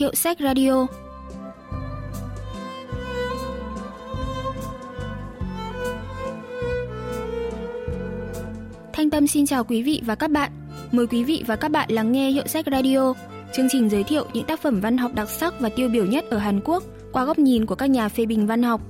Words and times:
Hiệu 0.00 0.14
sách 0.14 0.38
radio 0.40 0.86
Thanh 8.92 9.10
Tâm 9.10 9.26
xin 9.26 9.46
chào 9.46 9.64
quý 9.64 9.82
vị 9.82 10.02
và 10.04 10.14
các 10.14 10.30
bạn. 10.30 10.52
Mời 10.92 11.06
quý 11.06 11.24
vị 11.24 11.44
và 11.46 11.56
các 11.56 11.70
bạn 11.70 11.90
lắng 11.92 12.12
nghe 12.12 12.30
Hiệu 12.30 12.46
sách 12.46 12.64
Radio, 12.70 13.14
chương 13.52 13.68
trình 13.70 13.88
giới 13.88 14.02
thiệu 14.02 14.26
những 14.32 14.46
tác 14.46 14.62
phẩm 14.62 14.80
văn 14.80 14.98
học 14.98 15.14
đặc 15.14 15.28
sắc 15.28 15.60
và 15.60 15.68
tiêu 15.68 15.88
biểu 15.88 16.06
nhất 16.06 16.24
ở 16.30 16.38
Hàn 16.38 16.60
Quốc 16.64 16.82
qua 17.12 17.24
góc 17.24 17.38
nhìn 17.38 17.66
của 17.66 17.74
các 17.74 17.86
nhà 17.86 18.08
phê 18.08 18.26
bình 18.26 18.46
văn 18.46 18.62
học. 18.62 18.80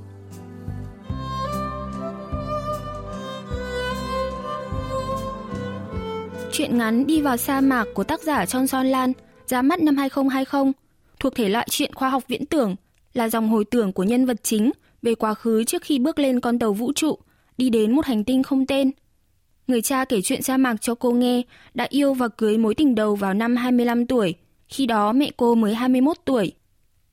Chuyện 6.53 6.79
ngắn 6.79 7.06
Đi 7.06 7.20
vào 7.20 7.37
sa 7.37 7.61
mạc 7.61 7.84
của 7.95 8.05
tác 8.05 8.20
giả 8.20 8.47
Chon 8.47 8.67
Son 8.67 8.87
Lan 8.87 9.12
ra 9.47 9.62
mắt 9.62 9.83
năm 9.83 9.97
2020, 9.97 10.73
thuộc 11.20 11.34
thể 11.34 11.48
loại 11.48 11.66
truyện 11.70 11.95
khoa 11.95 12.09
học 12.09 12.23
viễn 12.29 12.47
tưởng, 12.47 12.77
là 13.15 13.28
dòng 13.28 13.48
hồi 13.48 13.65
tưởng 13.65 13.92
của 13.92 14.02
nhân 14.02 14.27
vật 14.27 14.37
chính 14.42 14.70
về 15.02 15.15
quá 15.15 15.34
khứ 15.34 15.65
trước 15.65 15.83
khi 15.83 15.98
bước 15.98 16.19
lên 16.19 16.41
con 16.41 16.59
tàu 16.59 16.73
vũ 16.73 16.92
trụ, 16.92 17.19
đi 17.59 17.70
đến 17.70 17.97
một 17.97 18.06
hành 18.06 18.24
tinh 18.24 18.42
không 18.42 18.66
tên. 18.66 18.91
Người 19.66 19.83
cha 19.83 20.05
kể 20.05 20.20
chuyện 20.23 20.42
sa 20.42 20.56
mạc 20.56 20.80
cho 20.80 20.95
cô 20.95 21.11
nghe 21.11 21.42
đã 21.75 21.87
yêu 21.91 22.14
và 22.14 22.28
cưới 22.28 22.59
mối 22.59 22.75
tình 22.75 22.95
đầu 22.95 23.14
vào 23.14 23.34
năm 23.34 23.56
25 23.56 24.06
tuổi, 24.06 24.34
khi 24.69 24.87
đó 24.87 25.12
mẹ 25.12 25.30
cô 25.37 25.55
mới 25.55 25.75
21 25.75 26.16
tuổi. 26.25 26.52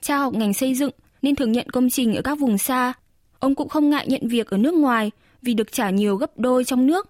Cha 0.02 0.18
học 0.18 0.34
ngành 0.34 0.54
xây 0.54 0.76
dựng 0.76 0.92
nên 1.22 1.36
thường 1.36 1.52
nhận 1.52 1.70
công 1.70 1.90
trình 1.90 2.16
ở 2.16 2.22
các 2.22 2.40
vùng 2.40 2.58
xa. 2.58 2.94
Ông 3.40 3.56
cũng 3.56 3.70
không 3.70 3.90
ngại 3.90 4.08
nhận 4.08 4.28
việc 4.28 4.50
ở 4.50 4.58
nước 4.58 4.74
ngoài 4.74 5.12
vì 5.42 5.54
được 5.54 5.72
trả 5.72 5.90
nhiều 5.90 6.16
gấp 6.16 6.40
đôi 6.40 6.64
trong 6.66 6.88
nước. 6.88 7.10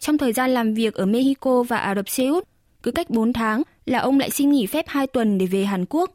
Trong 0.00 0.18
thời 0.18 0.32
gian 0.32 0.50
làm 0.50 0.74
việc 0.74 0.94
ở 0.94 1.06
Mexico 1.06 1.62
và 1.62 1.76
Ả 1.76 1.94
Rập 1.94 2.08
Xê 2.08 2.26
Út, 2.26 2.44
cứ 2.82 2.90
cách 2.90 3.10
4 3.10 3.32
tháng 3.32 3.62
là 3.86 3.98
ông 3.98 4.18
lại 4.18 4.30
xin 4.30 4.50
nghỉ 4.50 4.66
phép 4.66 4.84
2 4.88 5.06
tuần 5.06 5.38
để 5.38 5.46
về 5.46 5.64
Hàn 5.64 5.84
Quốc. 5.88 6.10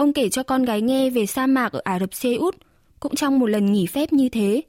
Ông 0.00 0.12
kể 0.12 0.28
cho 0.28 0.42
con 0.42 0.62
gái 0.62 0.82
nghe 0.82 1.10
về 1.10 1.26
sa 1.26 1.46
mạc 1.46 1.72
ở 1.72 1.80
Ả 1.84 1.98
Rập 1.98 2.14
Xê 2.14 2.34
Út, 2.34 2.56
cũng 3.00 3.14
trong 3.14 3.38
một 3.38 3.46
lần 3.46 3.72
nghỉ 3.72 3.86
phép 3.86 4.12
như 4.12 4.28
thế. 4.28 4.62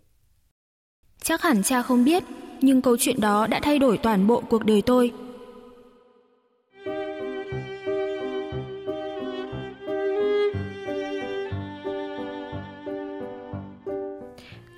Chắc 1.22 1.42
hẳn 1.42 1.64
cha 1.64 1.82
không 1.82 2.06
biết, 2.06 2.24
nhưng 2.62 2.82
câu 2.82 2.98
chuyện 2.98 3.22
đó 3.22 3.48
đã 3.48 3.60
thay 3.64 3.80
đổi 3.80 3.98
toàn 3.98 4.28
bộ 4.28 4.44
cuộc 4.50 4.66
đời 4.66 4.82
tôi. 4.82 5.12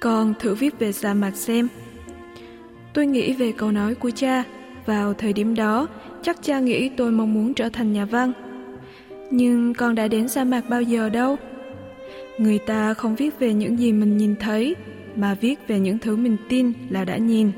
Con 0.01 0.33
thử 0.39 0.55
viết 0.55 0.79
về 0.79 0.91
sa 0.91 1.13
mạc 1.13 1.35
xem. 1.35 1.67
Tôi 2.93 3.05
nghĩ 3.05 3.33
về 3.33 3.51
câu 3.51 3.71
nói 3.71 3.95
của 3.95 4.11
cha. 4.11 4.43
Vào 4.85 5.13
thời 5.13 5.33
điểm 5.33 5.55
đó, 5.55 5.87
chắc 6.21 6.37
cha 6.41 6.59
nghĩ 6.59 6.89
tôi 6.89 7.11
mong 7.11 7.33
muốn 7.33 7.53
trở 7.53 7.69
thành 7.69 7.93
nhà 7.93 8.05
văn. 8.05 8.42
Nhưng 9.35 9.73
con 9.73 9.95
đã 9.95 10.07
đến 10.07 10.27
sa 10.27 10.43
mạc 10.43 10.69
bao 10.69 10.81
giờ 10.81 11.09
đâu? 11.09 11.37
Người 12.37 12.59
ta 12.59 12.93
không 12.93 13.15
viết 13.15 13.39
về 13.39 13.53
những 13.53 13.79
gì 13.79 13.93
mình 13.93 14.17
nhìn 14.17 14.35
thấy, 14.35 14.75
mà 15.15 15.33
viết 15.41 15.59
về 15.67 15.79
những 15.79 15.97
thứ 15.97 16.15
mình 16.15 16.37
tin 16.49 16.73
là 16.89 17.05
đã 17.05 17.17
nhìn. 17.17 17.51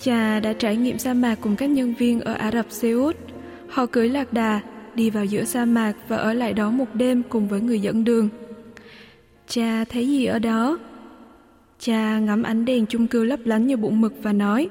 Cha 0.00 0.40
đã 0.40 0.52
trải 0.52 0.76
nghiệm 0.76 0.98
sa 0.98 1.14
mạc 1.14 1.38
cùng 1.40 1.56
các 1.56 1.70
nhân 1.70 1.94
viên 1.98 2.20
ở 2.20 2.32
Ả 2.32 2.50
Rập 2.50 2.66
Xê 2.70 2.90
Út. 2.90 3.16
Họ 3.68 3.86
cưới 3.86 4.08
lạc 4.08 4.32
đà, 4.32 4.60
đi 4.94 5.10
vào 5.10 5.24
giữa 5.24 5.44
sa 5.44 5.64
mạc 5.64 5.92
và 6.08 6.16
ở 6.16 6.32
lại 6.32 6.52
đó 6.52 6.70
một 6.70 6.94
đêm 6.94 7.22
cùng 7.28 7.48
với 7.48 7.60
người 7.60 7.80
dẫn 7.80 8.04
đường. 8.04 8.28
Cha 9.48 9.84
thấy 9.84 10.08
gì 10.08 10.24
ở 10.24 10.38
đó? 10.38 10.78
Cha 11.78 12.18
ngắm 12.18 12.42
ánh 12.42 12.64
đèn 12.64 12.86
chung 12.86 13.06
cư 13.06 13.24
lấp 13.24 13.40
lánh 13.44 13.66
như 13.66 13.76
bụng 13.76 14.00
mực 14.00 14.14
và 14.22 14.32
nói 14.32 14.68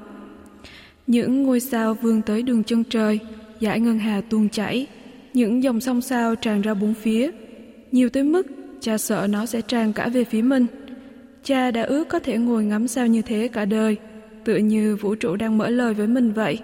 Những 1.06 1.42
ngôi 1.42 1.60
sao 1.60 1.94
vươn 1.94 2.22
tới 2.22 2.42
đường 2.42 2.64
chân 2.64 2.84
trời, 2.84 3.18
dải 3.60 3.80
ngân 3.80 3.98
hà 3.98 4.20
tuôn 4.20 4.48
chảy, 4.48 4.86
những 5.34 5.62
dòng 5.62 5.80
sông 5.80 6.00
sao 6.00 6.34
tràn 6.34 6.60
ra 6.60 6.74
bốn 6.74 6.94
phía. 6.94 7.30
Nhiều 7.92 8.08
tới 8.08 8.22
mức 8.22 8.46
cha 8.80 8.98
sợ 8.98 9.26
nó 9.30 9.46
sẽ 9.46 9.60
tràn 9.60 9.92
cả 9.92 10.08
về 10.08 10.24
phía 10.24 10.42
mình. 10.42 10.66
Cha 11.44 11.70
đã 11.70 11.82
ước 11.82 12.08
có 12.08 12.18
thể 12.18 12.38
ngồi 12.38 12.64
ngắm 12.64 12.88
sao 12.88 13.06
như 13.06 13.22
thế 13.22 13.48
cả 13.52 13.64
đời, 13.64 13.96
tựa 14.44 14.56
như 14.56 14.96
vũ 14.96 15.14
trụ 15.14 15.36
đang 15.36 15.58
mở 15.58 15.68
lời 15.68 15.94
với 15.94 16.06
mình 16.06 16.32
vậy. 16.32 16.58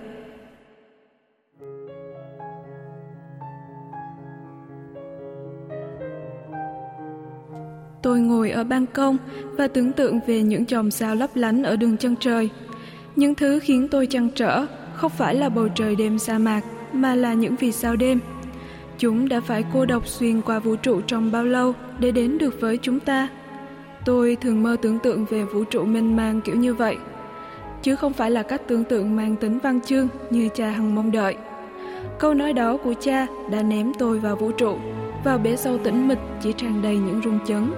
Tôi 8.03 8.21
ngồi 8.21 8.51
ở 8.51 8.65
ban 8.65 8.87
công 8.87 9.17
và 9.57 9.69
tưởng 9.69 9.93
tượng 9.93 10.21
về 10.27 10.43
những 10.43 10.67
chòm 10.67 10.91
sao 10.91 11.15
lấp 11.15 11.37
lánh 11.37 11.63
ở 11.63 11.77
đường 11.77 11.97
chân 11.97 12.15
trời. 12.21 12.49
Những 13.17 13.35
thứ 13.35 13.59
khiến 13.59 13.89
tôi 13.91 14.07
chăn 14.07 14.29
trở 14.35 14.67
không 14.95 15.13
phải 15.19 15.35
là 15.35 15.49
bầu 15.49 15.69
trời 15.75 15.97
đêm 15.97 16.19
sa 16.19 16.39
mạc 16.39 16.61
mà 16.93 17.15
là 17.15 17.35
những 17.35 17.57
vì 17.57 17.73
sao 17.73 17.97
đêm. 17.97 18.21
Chúng 18.99 19.29
đã 19.29 19.41
phải 19.41 19.65
cô 19.73 19.87
độc 19.87 20.07
xuyên 20.07 20.43
qua 20.43 20.59
vũ 20.59 20.77
trụ 20.77 21.01
trong 21.01 21.33
bao 21.33 21.45
lâu 21.45 21.75
để 21.99 22.13
đến 22.13 22.39
được 22.39 22.61
với 22.61 22.79
chúng 22.83 23.01
ta. 23.01 23.29
Tôi 24.05 24.37
thường 24.37 24.63
mơ 24.63 24.77
tưởng 24.83 24.99
tượng 24.99 25.25
về 25.25 25.45
vũ 25.45 25.65
trụ 25.65 25.85
mênh 25.85 26.17
mang 26.17 26.41
kiểu 26.41 26.57
như 26.57 26.75
vậy, 26.75 26.97
chứ 27.83 27.97
không 27.97 28.13
phải 28.13 28.31
là 28.31 28.43
cách 28.43 28.63
tưởng 28.69 28.85
tượng 28.85 29.17
mang 29.17 29.37
tính 29.37 29.59
văn 29.59 29.81
chương 29.81 30.09
như 30.31 30.49
cha 30.55 30.71
hằng 30.71 30.95
mong 30.95 31.13
đợi. 31.13 31.37
Câu 32.19 32.35
nói 32.35 32.53
đó 32.53 32.77
của 32.77 32.95
cha 33.01 33.27
đã 33.51 33.63
ném 33.63 33.93
tôi 33.99 34.19
vào 34.19 34.37
vũ 34.37 34.51
trụ, 34.53 34.77
vào 35.25 35.39
bể 35.39 35.57
sâu 35.57 35.79
tĩnh 35.79 36.09
mịch 36.09 36.19
chỉ 36.43 36.53
tràn 36.53 36.83
đầy 36.83 36.97
những 36.97 37.21
rung 37.25 37.39
chấn. 37.47 37.73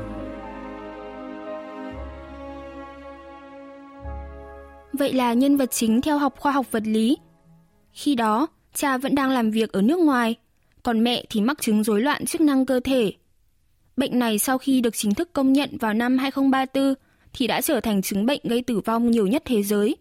Vậy 4.93 5.13
là 5.13 5.33
nhân 5.33 5.57
vật 5.57 5.71
chính 5.71 6.01
theo 6.01 6.19
học 6.19 6.35
khoa 6.39 6.53
học 6.53 6.67
vật 6.71 6.83
lý. 6.87 7.17
Khi 7.93 8.15
đó, 8.15 8.47
cha 8.75 8.99
vẫn 8.99 9.15
đang 9.15 9.31
làm 9.31 9.51
việc 9.51 9.73
ở 9.73 9.83
nước 9.83 9.99
ngoài, 9.99 10.37
còn 10.83 11.05
mẹ 11.05 11.25
thì 11.31 11.41
mắc 11.41 11.63
chứng 11.63 11.85
rối 11.85 12.03
loạn 12.03 12.27
chức 12.27 12.41
năng 12.41 12.67
cơ 12.67 12.81
thể. 12.81 13.13
Bệnh 13.97 14.19
này 14.19 14.39
sau 14.39 14.59
khi 14.59 14.81
được 14.81 14.97
chính 14.97 15.15
thức 15.15 15.33
công 15.33 15.53
nhận 15.53 15.79
vào 15.79 15.95
năm 15.95 16.19
2034 16.19 16.95
thì 17.33 17.47
đã 17.47 17.61
trở 17.61 17.81
thành 17.81 18.03
chứng 18.03 18.27
bệnh 18.27 18.41
gây 18.45 18.63
tử 18.63 18.81
vong 18.81 19.11
nhiều 19.11 19.27
nhất 19.27 19.43
thế 19.45 19.63
giới. 19.63 19.97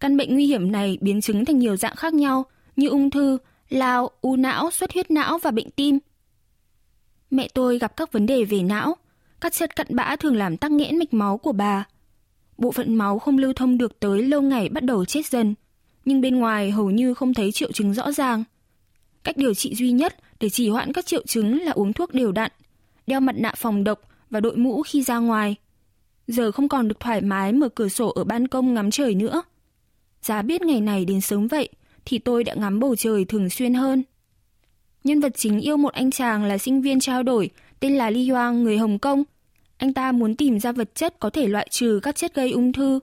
Căn 0.00 0.16
bệnh 0.16 0.34
nguy 0.34 0.46
hiểm 0.46 0.72
này 0.72 0.98
biến 1.00 1.20
chứng 1.20 1.44
thành 1.44 1.58
nhiều 1.58 1.76
dạng 1.76 1.96
khác 1.96 2.14
nhau 2.14 2.44
như 2.76 2.88
ung 2.88 3.10
thư, 3.10 3.38
lao, 3.68 4.10
u 4.20 4.36
não, 4.36 4.70
xuất 4.70 4.92
huyết 4.92 5.10
não 5.10 5.38
và 5.38 5.50
bệnh 5.50 5.70
tim. 5.70 5.98
Mẹ 7.30 7.48
tôi 7.54 7.78
gặp 7.78 7.96
các 7.96 8.12
vấn 8.12 8.26
đề 8.26 8.44
về 8.44 8.62
não, 8.62 8.96
các 9.40 9.52
chất 9.52 9.76
cặn 9.76 9.86
bã 9.90 10.16
thường 10.16 10.36
làm 10.36 10.56
tắc 10.56 10.70
nghẽn 10.70 10.98
mạch 10.98 11.14
máu 11.14 11.38
của 11.38 11.52
bà 11.52 11.84
bộ 12.62 12.72
phận 12.72 12.94
máu 12.94 13.18
không 13.18 13.38
lưu 13.38 13.52
thông 13.52 13.78
được 13.78 14.00
tới 14.00 14.22
lâu 14.22 14.42
ngày 14.42 14.68
bắt 14.68 14.84
đầu 14.84 15.04
chết 15.04 15.26
dần, 15.26 15.54
nhưng 16.04 16.20
bên 16.20 16.38
ngoài 16.38 16.70
hầu 16.70 16.90
như 16.90 17.14
không 17.14 17.34
thấy 17.34 17.52
triệu 17.52 17.72
chứng 17.72 17.94
rõ 17.94 18.12
ràng. 18.12 18.44
Cách 19.24 19.36
điều 19.36 19.54
trị 19.54 19.74
duy 19.74 19.92
nhất 19.92 20.16
để 20.40 20.50
trì 20.50 20.68
hoãn 20.68 20.92
các 20.92 21.06
triệu 21.06 21.22
chứng 21.26 21.62
là 21.62 21.72
uống 21.72 21.92
thuốc 21.92 22.14
đều 22.14 22.32
đặn, 22.32 22.52
đeo 23.06 23.20
mặt 23.20 23.34
nạ 23.38 23.54
phòng 23.56 23.84
độc 23.84 24.00
và 24.30 24.40
đội 24.40 24.56
mũ 24.56 24.82
khi 24.82 25.02
ra 25.02 25.18
ngoài. 25.18 25.56
Giờ 26.26 26.52
không 26.52 26.68
còn 26.68 26.88
được 26.88 27.00
thoải 27.00 27.20
mái 27.20 27.52
mở 27.52 27.68
cửa 27.68 27.88
sổ 27.88 28.08
ở 28.08 28.24
ban 28.24 28.48
công 28.48 28.74
ngắm 28.74 28.90
trời 28.90 29.14
nữa. 29.14 29.42
Giá 30.22 30.42
biết 30.42 30.62
ngày 30.62 30.80
này 30.80 31.04
đến 31.04 31.20
sớm 31.20 31.46
vậy 31.46 31.68
thì 32.04 32.18
tôi 32.18 32.44
đã 32.44 32.54
ngắm 32.54 32.80
bầu 32.80 32.96
trời 32.96 33.24
thường 33.24 33.50
xuyên 33.50 33.74
hơn. 33.74 34.02
Nhân 35.04 35.20
vật 35.20 35.32
chính 35.36 35.60
yêu 35.60 35.76
một 35.76 35.92
anh 35.92 36.10
chàng 36.10 36.44
là 36.44 36.58
sinh 36.58 36.82
viên 36.82 37.00
trao 37.00 37.22
đổi 37.22 37.50
tên 37.80 37.96
là 37.96 38.10
Li 38.10 38.28
Yoang 38.28 38.64
người 38.64 38.78
Hồng 38.78 38.98
Kông 38.98 39.24
anh 39.82 39.92
ta 39.92 40.12
muốn 40.12 40.36
tìm 40.36 40.60
ra 40.60 40.72
vật 40.72 40.94
chất 40.94 41.18
có 41.18 41.30
thể 41.30 41.46
loại 41.46 41.66
trừ 41.70 42.00
các 42.02 42.16
chất 42.16 42.34
gây 42.34 42.50
ung 42.50 42.72
thư, 42.72 43.00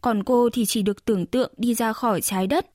còn 0.00 0.24
cô 0.24 0.50
thì 0.50 0.64
chỉ 0.66 0.82
được 0.82 1.04
tưởng 1.04 1.26
tượng 1.26 1.52
đi 1.56 1.74
ra 1.74 1.92
khỏi 1.92 2.20
trái 2.20 2.46
đất. 2.46 2.66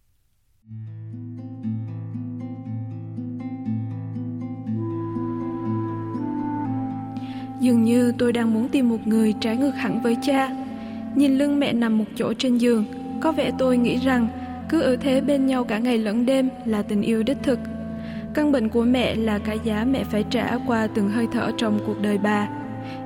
Dường 7.61 7.83
như 7.83 8.13
tôi 8.17 8.33
đang 8.33 8.53
muốn 8.53 8.69
tìm 8.69 8.89
một 8.89 9.07
người 9.07 9.33
trái 9.39 9.57
ngược 9.57 9.75
hẳn 9.75 10.01
với 10.01 10.17
cha. 10.21 10.49
Nhìn 11.15 11.37
lưng 11.37 11.59
mẹ 11.59 11.73
nằm 11.73 11.97
một 11.97 12.05
chỗ 12.15 12.33
trên 12.33 12.57
giường, 12.57 12.85
có 13.21 13.31
vẻ 13.31 13.51
tôi 13.57 13.77
nghĩ 13.77 13.97
rằng 13.97 14.27
cứ 14.69 14.81
ở 14.81 14.95
thế 14.95 15.21
bên 15.21 15.45
nhau 15.45 15.63
cả 15.63 15.77
ngày 15.77 15.97
lẫn 15.97 16.25
đêm 16.25 16.49
là 16.65 16.81
tình 16.81 17.01
yêu 17.01 17.23
đích 17.23 17.37
thực. 17.43 17.59
Căn 18.33 18.51
bệnh 18.51 18.69
của 18.69 18.83
mẹ 18.83 19.15
là 19.15 19.39
cái 19.39 19.59
giá 19.63 19.85
mẹ 19.91 20.03
phải 20.03 20.25
trả 20.29 20.57
qua 20.67 20.87
từng 20.87 21.09
hơi 21.09 21.27
thở 21.31 21.51
trong 21.57 21.79
cuộc 21.85 22.01
đời 22.01 22.17
bà 22.17 22.47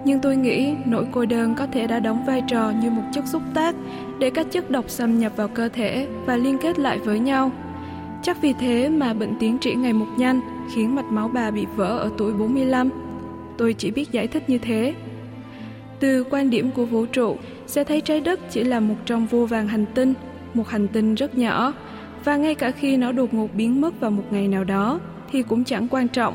nhưng 0.05 0.19
tôi 0.19 0.35
nghĩ 0.35 0.75
nỗi 0.85 1.07
cô 1.11 1.25
đơn 1.25 1.55
có 1.55 1.67
thể 1.67 1.87
đã 1.87 1.99
đóng 1.99 2.25
vai 2.25 2.43
trò 2.47 2.71
như 2.81 2.89
một 2.89 3.01
chất 3.13 3.27
xúc 3.27 3.41
tác 3.53 3.75
để 4.19 4.29
các 4.29 4.47
chất 4.51 4.71
độc 4.71 4.89
xâm 4.89 5.19
nhập 5.19 5.31
vào 5.35 5.47
cơ 5.47 5.69
thể 5.69 6.07
và 6.25 6.37
liên 6.37 6.57
kết 6.57 6.79
lại 6.79 6.99
với 6.99 7.19
nhau. 7.19 7.51
Chắc 8.21 8.41
vì 8.41 8.53
thế 8.53 8.89
mà 8.89 9.13
bệnh 9.13 9.35
tiến 9.39 9.57
triển 9.57 9.81
ngày 9.81 9.93
một 9.93 10.07
nhanh 10.17 10.41
khiến 10.75 10.95
mạch 10.95 11.05
máu 11.05 11.27
bà 11.27 11.51
bị 11.51 11.65
vỡ 11.75 11.97
ở 11.97 12.09
tuổi 12.17 12.33
45. 12.33 13.04
Tôi 13.57 13.73
chỉ 13.73 13.91
biết 13.91 14.11
giải 14.11 14.27
thích 14.27 14.49
như 14.49 14.57
thế. 14.57 14.93
Từ 15.99 16.23
quan 16.23 16.49
điểm 16.49 16.71
của 16.71 16.85
vũ 16.85 17.05
trụ, 17.05 17.37
sẽ 17.67 17.83
thấy 17.83 18.01
trái 18.01 18.21
đất 18.21 18.39
chỉ 18.49 18.63
là 18.63 18.79
một 18.79 18.95
trong 19.05 19.25
vô 19.25 19.45
vàng 19.45 19.67
hành 19.67 19.85
tinh, 19.95 20.13
một 20.53 20.67
hành 20.67 20.87
tinh 20.87 21.15
rất 21.15 21.37
nhỏ, 21.37 21.73
và 22.23 22.37
ngay 22.37 22.55
cả 22.55 22.71
khi 22.71 22.97
nó 22.97 23.11
đột 23.11 23.33
ngột 23.33 23.53
biến 23.53 23.81
mất 23.81 23.99
vào 23.99 24.11
một 24.11 24.23
ngày 24.31 24.47
nào 24.47 24.63
đó 24.63 24.99
thì 25.31 25.43
cũng 25.43 25.63
chẳng 25.63 25.87
quan 25.87 26.07
trọng 26.07 26.33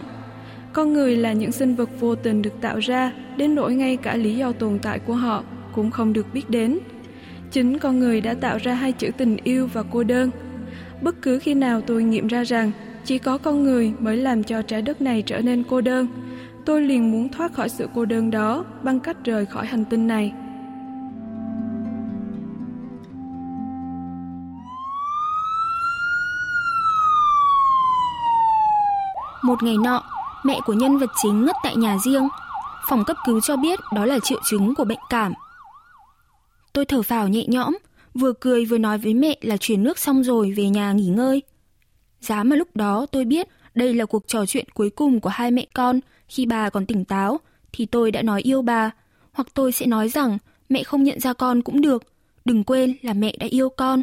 con 0.73 0.93
người 0.93 1.17
là 1.17 1.33
những 1.33 1.53
sinh 1.53 1.75
vật 1.75 1.91
vô 2.01 2.15
tình 2.15 2.43
được 2.43 2.61
tạo 2.61 2.79
ra, 2.79 3.13
đến 3.37 3.55
nỗi 3.55 3.75
ngay 3.75 3.97
cả 3.97 4.17
lý 4.17 4.37
do 4.37 4.53
tồn 4.53 4.79
tại 4.79 4.99
của 4.99 5.15
họ 5.15 5.45
cũng 5.73 5.91
không 5.91 6.13
được 6.13 6.27
biết 6.33 6.51
đến. 6.51 6.79
Chính 7.51 7.79
con 7.79 7.99
người 7.99 8.21
đã 8.21 8.35
tạo 8.35 8.59
ra 8.63 8.75
hai 8.75 8.93
chữ 8.93 9.11
tình 9.17 9.37
yêu 9.45 9.69
và 9.73 9.83
cô 9.83 10.03
đơn. 10.03 10.31
Bất 11.03 11.23
cứ 11.23 11.39
khi 11.39 11.55
nào 11.55 11.81
tôi 11.81 12.03
nghiệm 12.03 12.27
ra 12.27 12.45
rằng 12.45 12.73
chỉ 13.05 13.19
có 13.19 13.39
con 13.39 13.65
người 13.65 13.93
mới 13.99 14.17
làm 14.17 14.45
cho 14.45 14.63
trái 14.63 14.83
đất 14.83 15.03
này 15.03 15.23
trở 15.27 15.41
nên 15.41 15.63
cô 15.69 15.81
đơn. 15.81 16.07
Tôi 16.67 16.83
liền 16.83 17.13
muốn 17.13 17.29
thoát 17.29 17.53
khỏi 17.53 17.69
sự 17.69 17.89
cô 17.95 18.05
đơn 18.05 18.31
đó 18.31 18.65
bằng 18.83 19.01
cách 19.01 19.17
rời 19.25 19.47
khỏi 19.47 19.67
hành 19.67 19.85
tinh 19.85 20.07
này. 20.07 20.33
Một 29.43 29.63
ngày 29.63 29.77
nọ, 29.85 30.03
mẹ 30.45 30.61
của 30.65 30.73
nhân 30.73 30.99
vật 30.99 31.11
chính 31.23 31.45
ngất 31.45 31.57
tại 31.63 31.77
nhà 31.77 31.97
riêng. 32.05 32.29
Phòng 32.89 33.05
cấp 33.05 33.17
cứu 33.27 33.41
cho 33.41 33.57
biết 33.57 33.81
đó 33.95 34.07
là 34.07 34.19
triệu 34.23 34.41
chứng 34.51 34.75
của 34.75 34.85
bệnh 34.85 34.99
cảm. 35.11 35.33
Tôi 36.73 36.85
thở 36.85 37.03
phào 37.03 37.29
nhẹ 37.29 37.45
nhõm, 37.49 37.79
vừa 38.15 38.33
cười 38.33 38.65
vừa 38.65 38.79
nói 38.79 38.99
với 38.99 39.15
mẹ 39.15 39.37
là 39.41 39.57
chuyển 39.57 39.83
nước 39.83 39.99
xong 39.99 40.25
rồi 40.25 40.55
về 40.57 40.69
nhà 40.69 40.93
nghỉ 40.93 41.09
ngơi. 41.09 41.43
Giá 42.21 42.43
mà 42.43 42.57
lúc 42.57 42.69
đó 42.75 43.07
tôi 43.13 43.25
biết 43.25 43.49
đây 43.75 43.95
là 43.95 44.05
cuộc 44.05 44.29
trò 44.29 44.47
chuyện 44.47 44.65
cuối 44.75 44.91
cùng 44.91 45.21
của 45.21 45.29
hai 45.29 45.51
mẹ 45.51 45.67
con 45.75 46.01
khi 46.29 46.47
bà 46.47 46.71
còn 46.71 46.87
tỉnh 46.87 47.05
táo, 47.05 47.41
thì 47.73 47.87
tôi 47.87 48.11
đã 48.11 48.23
nói 48.23 48.43
yêu 48.43 48.63
bà, 48.63 48.91
hoặc 49.33 49.49
tôi 49.55 49.73
sẽ 49.73 49.87
nói 49.87 50.09
rằng 50.09 50.39
mẹ 50.69 50.83
không 50.83 51.03
nhận 51.03 51.21
ra 51.21 51.33
con 51.33 51.63
cũng 51.63 51.81
được, 51.81 52.03
đừng 52.45 52.65
quên 52.65 52.97
là 53.03 53.13
mẹ 53.13 53.37
đã 53.41 53.47
yêu 53.51 53.69
con. 53.69 54.03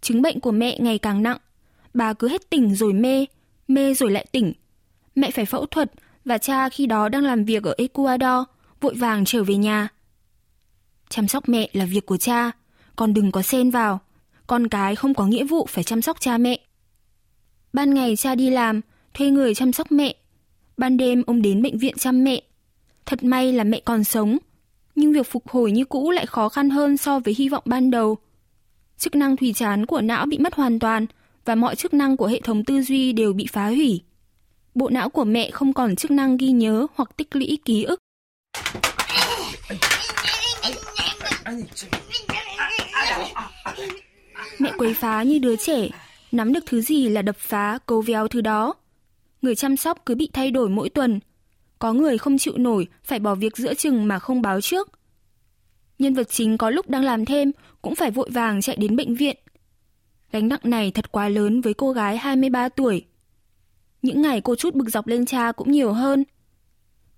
Chứng 0.00 0.22
bệnh 0.22 0.40
của 0.40 0.52
mẹ 0.52 0.78
ngày 0.80 0.98
càng 0.98 1.22
nặng, 1.22 1.38
bà 1.94 2.12
cứ 2.12 2.28
hết 2.28 2.50
tỉnh 2.50 2.74
rồi 2.74 2.92
mê, 2.92 3.26
mê 3.68 3.94
rồi 3.94 4.10
lại 4.10 4.26
tỉnh. 4.32 4.52
Mẹ 5.14 5.30
phải 5.30 5.44
phẫu 5.44 5.66
thuật 5.66 5.92
và 6.24 6.38
cha 6.38 6.68
khi 6.68 6.86
đó 6.86 7.08
đang 7.08 7.24
làm 7.24 7.44
việc 7.44 7.62
ở 7.62 7.74
Ecuador, 7.78 8.46
vội 8.80 8.94
vàng 8.94 9.24
trở 9.24 9.44
về 9.44 9.56
nhà. 9.56 9.88
Chăm 11.08 11.28
sóc 11.28 11.48
mẹ 11.48 11.68
là 11.72 11.84
việc 11.84 12.06
của 12.06 12.16
cha, 12.16 12.50
con 12.96 13.14
đừng 13.14 13.32
có 13.32 13.42
xen 13.42 13.70
vào. 13.70 14.00
Con 14.46 14.68
cái 14.68 14.96
không 14.96 15.14
có 15.14 15.26
nghĩa 15.26 15.44
vụ 15.44 15.66
phải 15.66 15.84
chăm 15.84 16.02
sóc 16.02 16.20
cha 16.20 16.38
mẹ. 16.38 16.60
Ban 17.72 17.94
ngày 17.94 18.16
cha 18.16 18.34
đi 18.34 18.50
làm, 18.50 18.80
thuê 19.14 19.30
người 19.30 19.54
chăm 19.54 19.72
sóc 19.72 19.92
mẹ. 19.92 20.14
Ban 20.76 20.96
đêm 20.96 21.22
ông 21.26 21.42
đến 21.42 21.62
bệnh 21.62 21.78
viện 21.78 21.94
chăm 21.98 22.24
mẹ. 22.24 22.42
Thật 23.06 23.24
may 23.24 23.52
là 23.52 23.64
mẹ 23.64 23.80
còn 23.84 24.04
sống, 24.04 24.38
nhưng 24.94 25.12
việc 25.12 25.26
phục 25.26 25.48
hồi 25.48 25.72
như 25.72 25.84
cũ 25.84 26.10
lại 26.10 26.26
khó 26.26 26.48
khăn 26.48 26.70
hơn 26.70 26.96
so 26.96 27.18
với 27.18 27.34
hy 27.38 27.48
vọng 27.48 27.62
ban 27.66 27.90
đầu. 27.90 28.18
Chức 28.98 29.14
năng 29.14 29.36
thủy 29.36 29.52
chán 29.56 29.86
của 29.86 30.00
não 30.00 30.26
bị 30.26 30.38
mất 30.38 30.54
hoàn 30.54 30.78
toàn 30.78 31.06
và 31.44 31.54
mọi 31.54 31.76
chức 31.76 31.94
năng 31.94 32.16
của 32.16 32.26
hệ 32.26 32.40
thống 32.40 32.64
tư 32.64 32.82
duy 32.82 33.12
đều 33.12 33.32
bị 33.32 33.46
phá 33.52 33.66
hủy. 33.66 34.02
Bộ 34.74 34.88
não 34.88 35.08
của 35.08 35.24
mẹ 35.24 35.50
không 35.50 35.72
còn 35.72 35.96
chức 35.96 36.10
năng 36.10 36.36
ghi 36.36 36.48
nhớ 36.48 36.86
hoặc 36.94 37.10
tích 37.16 37.36
lũy 37.36 37.58
ký 37.64 37.84
ức. 37.84 38.00
Mẹ 44.58 44.72
quấy 44.78 44.94
phá 44.94 45.22
như 45.22 45.38
đứa 45.38 45.56
trẻ, 45.56 45.88
nắm 46.32 46.52
được 46.52 46.66
thứ 46.66 46.80
gì 46.80 47.08
là 47.08 47.22
đập 47.22 47.36
phá, 47.38 47.78
cố 47.86 48.00
véo 48.00 48.28
thứ 48.28 48.40
đó. 48.40 48.74
Người 49.42 49.54
chăm 49.54 49.76
sóc 49.76 50.02
cứ 50.06 50.14
bị 50.14 50.28
thay 50.32 50.50
đổi 50.50 50.68
mỗi 50.68 50.88
tuần. 50.88 51.20
Có 51.78 51.92
người 51.92 52.18
không 52.18 52.38
chịu 52.38 52.54
nổi, 52.58 52.86
phải 53.04 53.18
bỏ 53.18 53.34
việc 53.34 53.56
giữa 53.56 53.74
chừng 53.74 54.08
mà 54.08 54.18
không 54.18 54.42
báo 54.42 54.60
trước. 54.60 54.90
Nhân 55.98 56.14
vật 56.14 56.28
chính 56.30 56.58
có 56.58 56.70
lúc 56.70 56.90
đang 56.90 57.04
làm 57.04 57.24
thêm, 57.24 57.52
cũng 57.82 57.94
phải 57.94 58.10
vội 58.10 58.30
vàng 58.30 58.60
chạy 58.60 58.76
đến 58.76 58.96
bệnh 58.96 59.14
viện. 59.14 59.36
Gánh 60.32 60.48
nặng 60.48 60.60
này 60.64 60.90
thật 60.90 61.12
quá 61.12 61.28
lớn 61.28 61.60
với 61.60 61.74
cô 61.74 61.92
gái 61.92 62.16
23 62.16 62.68
tuổi. 62.68 63.04
Những 64.02 64.22
ngày 64.22 64.40
cô 64.40 64.54
chút 64.54 64.74
bực 64.74 64.88
dọc 64.88 65.06
lên 65.06 65.26
cha 65.26 65.52
cũng 65.52 65.72
nhiều 65.72 65.92
hơn. 65.92 66.24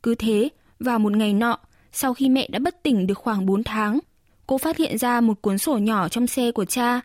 Cứ 0.02 0.14
thế, 0.14 0.48
vào 0.78 0.98
một 0.98 1.16
ngày 1.16 1.32
nọ, 1.32 1.58
sau 1.92 2.14
khi 2.14 2.28
mẹ 2.28 2.48
đã 2.50 2.58
bất 2.58 2.82
tỉnh 2.82 3.06
được 3.06 3.18
khoảng 3.18 3.46
4 3.46 3.64
tháng, 3.64 3.98
cô 4.46 4.58
phát 4.58 4.76
hiện 4.76 4.98
ra 4.98 5.20
một 5.20 5.42
cuốn 5.42 5.58
sổ 5.58 5.78
nhỏ 5.78 6.08
trong 6.08 6.26
xe 6.26 6.52
của 6.52 6.64
cha. 6.64 7.00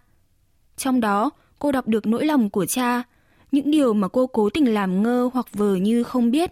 Trong 0.77 0.99
đó, 0.99 1.29
cô 1.59 1.71
đọc 1.71 1.87
được 1.87 2.07
nỗi 2.07 2.25
lòng 2.25 2.49
của 2.49 2.65
cha, 2.65 3.03
những 3.51 3.71
điều 3.71 3.93
mà 3.93 4.07
cô 4.07 4.27
cố 4.27 4.49
tình 4.49 4.73
làm 4.73 5.03
ngơ 5.03 5.29
hoặc 5.33 5.45
vờ 5.53 5.75
như 5.75 6.03
không 6.03 6.31
biết. 6.31 6.51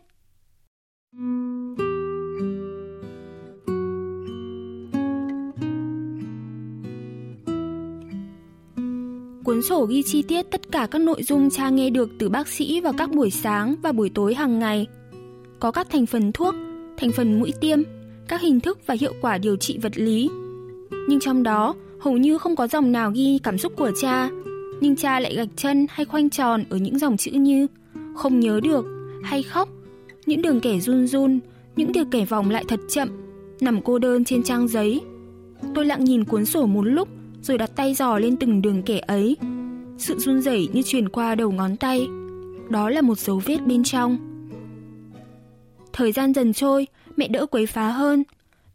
Cuốn 9.44 9.62
sổ 9.62 9.86
ghi 9.86 10.04
chi 10.04 10.22
tiết 10.22 10.44
tất 10.52 10.72
cả 10.72 10.88
các 10.92 11.00
nội 11.02 11.24
dung 11.24 11.50
cha 11.50 11.70
nghe 11.70 11.90
được 11.90 12.10
từ 12.20 12.30
bác 12.30 12.48
sĩ 12.48 12.82
vào 12.82 12.94
các 12.98 13.10
buổi 13.12 13.32
sáng 13.32 13.76
và 13.82 13.92
buổi 13.92 14.10
tối 14.10 14.34
hàng 14.34 14.60
ngày. 14.60 14.88
Có 15.60 15.72
các 15.72 15.88
thành 15.90 16.06
phần 16.06 16.32
thuốc, 16.32 16.56
thành 16.98 17.12
phần 17.12 17.40
mũi 17.40 17.54
tiêm, 17.62 17.80
các 18.28 18.42
hình 18.42 18.60
thức 18.60 18.80
và 18.86 18.96
hiệu 19.00 19.14
quả 19.22 19.38
điều 19.38 19.56
trị 19.56 19.78
vật 19.82 19.92
lý. 19.96 20.30
Nhưng 21.08 21.20
trong 21.20 21.44
đó, 21.44 21.76
hầu 22.00 22.18
như 22.18 22.38
không 22.38 22.56
có 22.56 22.68
dòng 22.68 22.92
nào 22.92 23.12
ghi 23.12 23.40
cảm 23.44 23.58
xúc 23.58 23.74
của 23.78 23.92
cha, 24.02 24.30
nhưng 24.82 24.96
cha 24.96 25.20
lại 25.20 25.36
gạch 25.36 25.50
chân 25.56 25.88
hay 25.90 26.06
khoanh 26.06 26.30
tròn 26.30 26.64
ở 26.70 26.78
những 26.78 27.00
dòng 27.00 27.18
chữ 27.18 27.32
như 27.32 27.68
không 28.16 28.40
nhớ 28.40 28.60
được 28.64 28.86
hay 29.24 29.44
khóc, 29.44 29.70
những 30.26 30.42
đường 30.42 30.60
kẻ 30.60 30.80
run 30.80 31.08
run, 31.08 31.40
những 31.76 31.92
đường 31.92 32.10
kẻ 32.10 32.26
vòng 32.26 32.50
lại 32.50 32.66
thật 32.68 32.80
chậm, 32.90 33.10
nằm 33.60 33.82
cô 33.82 34.00
đơn 34.00 34.26
trên 34.26 34.44
trang 34.44 34.68
giấy. 34.68 35.02
Tôi 35.76 35.86
lặng 35.86 36.04
nhìn 36.04 36.24
cuốn 36.24 36.46
sổ 36.46 36.66
một 36.66 36.82
lúc 36.82 37.08
rồi 37.42 37.58
đặt 37.58 37.72
tay 37.76 37.94
dò 37.94 38.18
lên 38.18 38.38
từng 38.38 38.62
đường 38.62 38.84
kẻ 38.84 39.00
ấy. 39.00 39.38
Sự 39.98 40.20
run 40.20 40.42
rẩy 40.42 40.70
như 40.74 40.82
truyền 40.82 41.10
qua 41.10 41.36
đầu 41.36 41.52
ngón 41.52 41.78
tay. 41.78 42.08
Đó 42.70 42.90
là 42.90 43.02
một 43.02 43.20
dấu 43.20 43.42
vết 43.46 43.58
bên 43.66 43.84
trong. 43.84 44.18
Thời 45.94 46.12
gian 46.12 46.34
dần 46.34 46.54
trôi, 46.54 46.88
mẹ 47.18 47.28
đỡ 47.28 47.46
quấy 47.46 47.66
phá 47.66 47.90
hơn. 47.90 48.24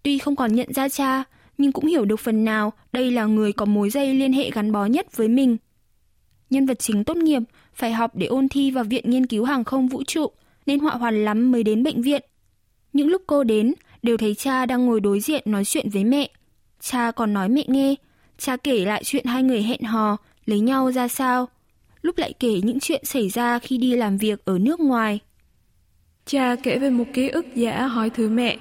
Tuy 0.02 0.18
không 0.18 0.36
còn 0.36 0.54
nhận 0.54 0.72
ra 0.72 0.88
cha, 0.88 1.24
nhưng 1.58 1.72
cũng 1.72 1.86
hiểu 1.86 2.04
được 2.04 2.20
phần 2.20 2.44
nào 2.44 2.72
đây 2.92 3.10
là 3.10 3.26
người 3.26 3.52
có 3.52 3.64
mối 3.64 3.90
dây 3.90 4.14
liên 4.14 4.32
hệ 4.32 4.50
gắn 4.50 4.72
bó 4.72 4.86
nhất 4.86 5.16
với 5.16 5.28
mình. 5.28 5.56
Nhân 6.50 6.66
vật 6.66 6.78
chính 6.78 7.04
tốt 7.04 7.16
nghiệp, 7.16 7.42
phải 7.74 7.92
học 7.92 8.10
để 8.14 8.26
ôn 8.26 8.48
thi 8.48 8.70
vào 8.70 8.84
Viện 8.84 9.10
Nghiên 9.10 9.26
cứu 9.26 9.44
Hàng 9.44 9.64
không 9.64 9.88
Vũ 9.88 10.02
trụ, 10.04 10.26
nên 10.66 10.78
họa 10.78 10.92
hoàn 10.92 11.24
lắm 11.24 11.52
mới 11.52 11.62
đến 11.62 11.82
bệnh 11.82 12.02
viện. 12.02 12.22
Những 12.92 13.08
lúc 13.08 13.22
cô 13.26 13.44
đến, 13.44 13.74
đều 14.02 14.16
thấy 14.16 14.34
cha 14.34 14.66
đang 14.66 14.86
ngồi 14.86 15.00
đối 15.00 15.20
diện 15.20 15.42
nói 15.46 15.64
chuyện 15.64 15.88
với 15.90 16.04
mẹ. 16.04 16.30
Cha 16.80 17.10
còn 17.10 17.32
nói 17.32 17.48
mẹ 17.48 17.64
nghe, 17.66 17.94
cha 18.38 18.56
kể 18.56 18.84
lại 18.84 19.02
chuyện 19.04 19.24
hai 19.24 19.42
người 19.42 19.62
hẹn 19.62 19.82
hò, 19.82 20.16
lấy 20.46 20.60
nhau 20.60 20.92
ra 20.92 21.08
sao. 21.08 21.48
Lúc 22.02 22.18
lại 22.18 22.32
kể 22.32 22.60
những 22.62 22.80
chuyện 22.80 23.04
xảy 23.04 23.28
ra 23.28 23.58
khi 23.58 23.78
đi 23.78 23.96
làm 23.96 24.16
việc 24.16 24.44
ở 24.44 24.58
nước 24.58 24.80
ngoài. 24.80 25.18
Cha 26.26 26.56
kể 26.62 26.78
về 26.78 26.90
một 26.90 27.04
ký 27.14 27.28
ức 27.28 27.46
giả 27.54 27.86
hỏi 27.86 28.10
thử 28.10 28.28
mẹ, 28.28 28.56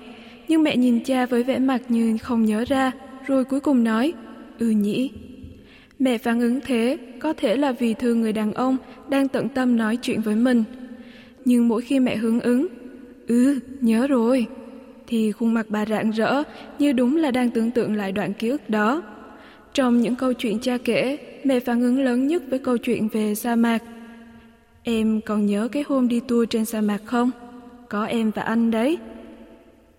nhưng 0.47 0.63
mẹ 0.63 0.77
nhìn 0.77 1.03
cha 1.03 1.25
với 1.25 1.43
vẻ 1.43 1.59
mặt 1.59 1.81
như 1.89 2.17
không 2.17 2.45
nhớ 2.45 2.65
ra, 2.67 2.91
rồi 3.27 3.45
cuối 3.45 3.59
cùng 3.59 3.83
nói, 3.83 4.13
ừ 4.59 4.69
nhỉ. 4.69 5.11
Mẹ 5.99 6.17
phản 6.17 6.39
ứng 6.39 6.59
thế 6.61 6.97
có 7.19 7.33
thể 7.33 7.55
là 7.55 7.71
vì 7.71 7.93
thương 7.93 8.21
người 8.21 8.33
đàn 8.33 8.53
ông 8.53 8.77
đang 9.09 9.27
tận 9.27 9.49
tâm 9.49 9.77
nói 9.77 9.97
chuyện 9.97 10.21
với 10.21 10.35
mình. 10.35 10.63
Nhưng 11.45 11.67
mỗi 11.67 11.81
khi 11.81 11.99
mẹ 11.99 12.15
hướng 12.15 12.39
ứng, 12.39 12.67
ừ, 13.27 13.59
nhớ 13.81 14.07
rồi, 14.07 14.45
thì 15.07 15.31
khuôn 15.31 15.53
mặt 15.53 15.65
bà 15.69 15.85
rạng 15.85 16.11
rỡ 16.11 16.43
như 16.79 16.93
đúng 16.93 17.15
là 17.15 17.31
đang 17.31 17.49
tưởng 17.49 17.71
tượng 17.71 17.95
lại 17.95 18.11
đoạn 18.11 18.33
ký 18.33 18.49
ức 18.49 18.69
đó. 18.69 19.03
Trong 19.73 20.01
những 20.01 20.15
câu 20.15 20.33
chuyện 20.33 20.59
cha 20.59 20.77
kể, 20.77 21.17
mẹ 21.43 21.59
phản 21.59 21.81
ứng 21.81 22.03
lớn 22.03 22.27
nhất 22.27 22.43
với 22.49 22.59
câu 22.59 22.77
chuyện 22.77 23.07
về 23.07 23.35
sa 23.35 23.55
mạc. 23.55 23.83
Em 24.83 25.21
còn 25.25 25.45
nhớ 25.45 25.67
cái 25.71 25.83
hôm 25.87 26.07
đi 26.07 26.19
tour 26.19 26.49
trên 26.49 26.65
sa 26.65 26.81
mạc 26.81 27.01
không? 27.05 27.31
Có 27.89 28.05
em 28.05 28.31
và 28.35 28.41
anh 28.41 28.71
đấy. 28.71 28.97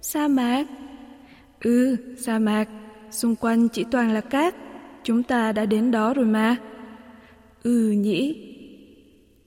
Sa 0.01 0.29
mạc? 0.29 0.65
Ừ, 1.61 1.97
sa 2.19 2.39
mạc. 2.39 2.69
Xung 3.11 3.37
quanh 3.37 3.69
chỉ 3.69 3.85
toàn 3.85 4.13
là 4.13 4.21
cát. 4.21 4.55
Chúng 5.05 5.23
ta 5.23 5.53
đã 5.53 5.67
đến 5.67 5.91
đó 5.91 6.15
rồi 6.15 6.27
mà. 6.27 6.57
Ừ 7.63 7.91
nhỉ. 7.91 8.47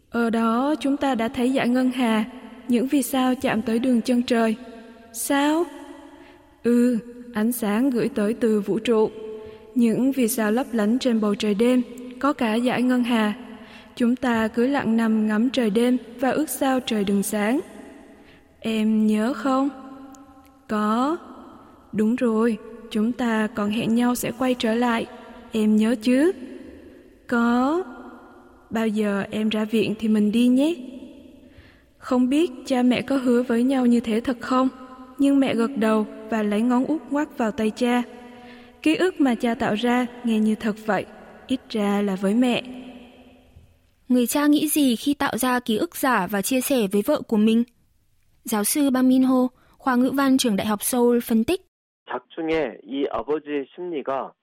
Ở 0.10 0.30
đó 0.30 0.76
chúng 0.80 0.98
ta 0.98 1.16
đã 1.16 1.28
thấy 1.28 1.54
dải 1.56 1.70
ngân 1.70 1.92
hà, 1.92 2.26
những 2.68 2.88
vì 2.88 3.04
sao 3.04 3.36
chạm 3.36 3.62
tới 3.62 3.80
đường 3.80 4.02
chân 4.02 4.24
trời. 4.24 4.56
Sao? 5.14 5.64
Ừ, 6.64 6.98
ánh 7.34 7.52
sáng 7.52 7.90
gửi 7.90 8.10
tới 8.10 8.34
từ 8.34 8.62
vũ 8.62 8.80
trụ. 8.80 9.10
Những 9.76 10.12
vì 10.12 10.28
sao 10.28 10.52
lấp 10.52 10.68
lánh 10.72 11.00
trên 11.00 11.22
bầu 11.22 11.36
trời 11.36 11.54
đêm, 11.54 11.82
có 12.20 12.34
cả 12.34 12.60
dải 12.60 12.84
ngân 12.84 13.04
hà. 13.04 13.34
Chúng 13.96 14.16
ta 14.16 14.48
cứ 14.48 14.68
lặng 14.68 14.98
nằm 14.98 15.28
ngắm 15.28 15.50
trời 15.50 15.70
đêm 15.70 15.98
và 16.20 16.30
ước 16.30 16.50
sao 16.50 16.80
trời 16.80 17.04
đừng 17.04 17.24
sáng. 17.24 17.60
Em 18.60 19.08
nhớ 19.08 19.34
không? 19.34 19.70
Có. 20.68 21.18
Đúng 21.92 22.16
rồi, 22.16 22.58
chúng 22.92 23.12
ta 23.12 23.48
còn 23.48 23.70
hẹn 23.70 23.96
nhau 23.96 24.16
sẽ 24.16 24.32
quay 24.38 24.56
trở 24.60 24.74
lại 24.74 25.06
Em 25.53 25.77
nhớ 25.77 25.95
chứ? 26.03 26.33
Có. 27.27 27.85
Bao 28.71 28.89
giờ 28.89 29.25
em 29.31 29.49
ra 29.49 29.65
viện 29.65 29.95
thì 29.99 30.09
mình 30.09 30.33
đi 30.33 30.49
nhé. 30.49 30.75
Không 31.99 32.29
biết 32.29 32.51
cha 32.67 32.83
mẹ 32.83 33.03
có 33.03 33.17
hứa 33.17 33.43
với 33.43 33.63
nhau 33.63 33.87
như 33.87 34.01
thế 34.01 34.21
thật 34.21 34.37
không? 34.41 34.69
Nhưng 35.19 35.41
mẹ 35.41 35.55
gật 35.55 35.71
đầu 35.77 36.07
và 36.31 36.43
lấy 36.43 36.61
ngón 36.63 36.85
út 36.85 37.03
ngoắt 37.11 37.39
vào 37.39 37.51
tay 37.51 37.71
cha. 37.71 38.03
Ký 38.83 38.95
ức 38.95 39.21
mà 39.21 39.35
cha 39.35 39.55
tạo 39.55 39.75
ra 39.75 40.07
nghe 40.25 40.39
như 40.39 40.55
thật 40.55 40.77
vậy, 40.87 41.07
ít 41.47 41.61
ra 41.69 42.03
là 42.03 42.17
với 42.17 42.35
mẹ. 42.35 42.63
Người 44.09 44.27
cha 44.27 44.47
nghĩ 44.47 44.69
gì 44.69 44.97
khi 44.97 45.15
tạo 45.15 45.39
ra 45.39 45.61
ký 45.61 45.77
ức 45.77 45.97
giả 45.97 46.27
và 46.27 46.43
chia 46.43 46.61
sẻ 46.61 46.87
với 46.93 47.03
vợ 47.07 47.21
của 47.29 47.37
mình? 47.37 47.65
Giáo 48.45 48.65
sư 48.65 48.91
Bang 48.91 49.09
Min 49.09 49.23
Ho, 49.23 49.49
khoa 49.79 49.97
ngữ 49.97 50.11
văn 50.11 50.39
trường 50.39 50.57
Đại 50.57 50.67
học 50.67 50.83
Seoul 50.83 51.21
phân 51.21 51.45
tích. 51.45 51.69
작중에 52.09 52.79
이 52.85 53.07
아버지의 53.11 53.67
심리가 53.75 54.33
그 54.33 54.42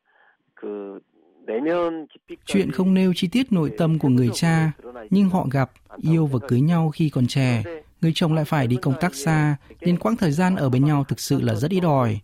Chuyện 2.47 2.71
không 2.71 2.95
nêu 2.95 3.13
chi 3.17 3.29
tiết 3.29 3.53
nội 3.53 3.73
tâm 3.79 3.99
của 3.99 4.09
người 4.09 4.31
cha, 4.35 4.73
nhưng 5.11 5.29
họ 5.29 5.47
gặp, 5.51 5.71
yêu 5.97 6.27
và 6.27 6.39
cưới 6.49 6.61
nhau 6.61 6.91
khi 6.91 7.11
còn 7.11 7.27
trẻ. 7.27 7.63
Người 8.01 8.13
chồng 8.15 8.35
lại 8.35 8.45
phải 8.45 8.67
đi 8.67 8.77
công 8.77 8.95
tác 9.01 9.15
xa, 9.15 9.57
nên 9.81 9.99
quãng 9.99 10.17
thời 10.17 10.31
gian 10.31 10.57
ở 10.57 10.69
bên 10.71 10.85
nhau 10.85 11.05
thực 11.09 11.21
sự 11.21 11.41
là 11.41 11.55
rất 11.55 11.71
ít 11.71 11.81
ỏi. 11.85 12.21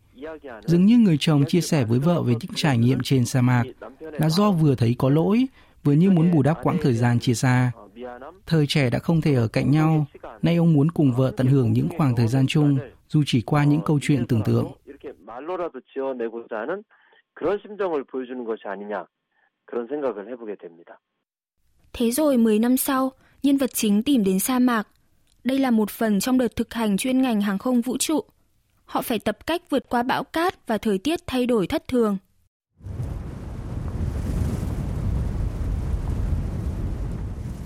Dường 0.66 0.87
như 0.87 0.99
người 0.99 1.16
chồng 1.21 1.45
chia 1.49 1.61
sẻ 1.61 1.85
với 1.85 1.99
vợ 1.99 2.23
về 2.23 2.35
những 2.40 2.50
trải 2.55 2.78
nghiệm 2.78 2.99
trên 3.02 3.25
sa 3.25 3.43
mạc 3.43 3.64
là 4.00 4.28
do 4.28 4.50
vừa 4.50 4.75
thấy 4.75 4.95
có 4.99 5.11
lỗi, 5.11 5.47
vừa 5.85 5.93
như 5.93 6.11
muốn 6.11 6.31
bù 6.31 6.43
đắp 6.43 6.59
quãng 6.62 6.76
thời 6.83 6.95
gian 6.95 7.19
chia 7.19 7.35
xa. 7.35 7.73
Thời 8.47 8.66
trẻ 8.66 8.90
đã 8.90 8.99
không 8.99 9.21
thể 9.21 9.35
ở 9.35 9.49
cạnh 9.49 9.71
nhau, 9.71 10.07
nay 10.43 10.57
ông 10.57 10.73
muốn 10.73 10.90
cùng 10.90 11.12
vợ 11.12 11.33
tận 11.37 11.47
hưởng 11.47 11.73
những 11.73 11.88
khoảng 11.97 12.16
thời 12.16 12.26
gian 12.26 12.47
chung, 12.47 12.78
dù 13.09 13.23
chỉ 13.26 13.40
qua 13.40 13.64
những 13.64 13.81
câu 13.85 13.99
chuyện 14.02 14.26
tưởng 14.26 14.43
tượng. 14.43 14.73
Thế 21.93 22.11
rồi 22.11 22.37
10 22.37 22.59
năm 22.59 22.76
sau, 22.76 23.12
nhân 23.43 23.57
vật 23.57 23.71
chính 23.75 24.02
tìm 24.02 24.25
đến 24.25 24.38
sa 24.38 24.59
mạc. 24.59 24.88
Đây 25.45 25.59
là 25.59 25.71
một 25.71 25.90
phần 25.90 26.21
trong 26.21 26.38
đợt 26.38 26.57
thực 26.57 26.75
hành 26.75 26.97
chuyên 26.97 27.23
ngành 27.23 27.40
hàng 27.40 27.59
không 27.59 27.81
vũ 27.81 27.97
trụ. 27.99 28.21
Họ 28.85 29.02
phải 29.02 29.19
tập 29.19 29.47
cách 29.47 29.71
vượt 29.71 29.88
qua 29.88 30.02
bão 30.02 30.25
cát 30.25 30.66
và 30.66 30.78
thời 30.78 30.99
tiết 30.99 31.26
thay 31.26 31.47
đổi 31.47 31.66
thất 31.66 31.88
thường. 31.88 32.19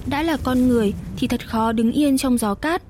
Đã 0.07 0.23
là 0.23 0.37
con 0.45 0.69
người 0.69 0.95
thì 1.17 1.29
thật 1.29 1.49
khó 1.49 1.73
đứng 1.73 1.93
yên 1.93 2.19
trong 2.19 2.39
gió 2.39 2.55
cát. 2.55 2.83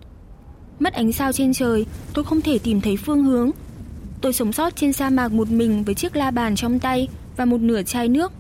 Mất 0.79 0.93
ánh 0.93 1.13
sao 1.13 1.33
trên 1.33 1.53
trời, 1.53 1.87
tôi 2.15 2.25
không 2.25 2.41
thể 2.41 2.59
tìm 2.59 2.81
thấy 2.81 2.97
phương 2.97 3.25
hướng. 3.25 3.51
Tôi 4.21 4.33
sống 4.33 4.53
sót 4.53 4.77
trên 4.77 4.93
sa 4.93 5.11
mạc 5.11 5.33
một 5.33 5.51
mình 5.51 5.85
với 5.85 5.95
chiếc 5.95 6.17
la 6.17 6.31
bàn 6.31 6.57
trong 6.57 6.79
tay 6.79 7.09
và 7.37 7.45
một 7.45 7.61
nửa 7.61 7.83
chai 7.83 8.09
nước. 8.09 8.33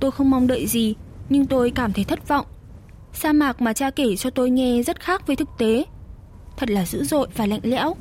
Tôi 0.00 0.10
không 0.10 0.30
mong 0.30 0.46
đợi 0.46 0.66
gì, 0.66 0.94
nhưng 1.28 1.46
tôi 1.46 1.70
cảm 1.70 1.92
thấy 1.92 2.04
thất 2.04 2.28
vọng. 2.28 2.46
Sa 3.12 3.32
mạc 3.32 3.60
mà 3.60 3.72
cha 3.72 3.90
kể 3.90 4.16
cho 4.16 4.30
tôi 4.30 4.50
nghe 4.50 4.82
rất 4.82 5.00
khác 5.00 5.26
với 5.26 5.36
thực 5.36 5.48
tế. 5.58 5.84
Thật 6.56 6.70
là 6.70 6.86
dữ 6.86 7.04
dội 7.04 7.28
và 7.36 7.46
lạnh 7.46 7.60
lẽo. 7.62 7.94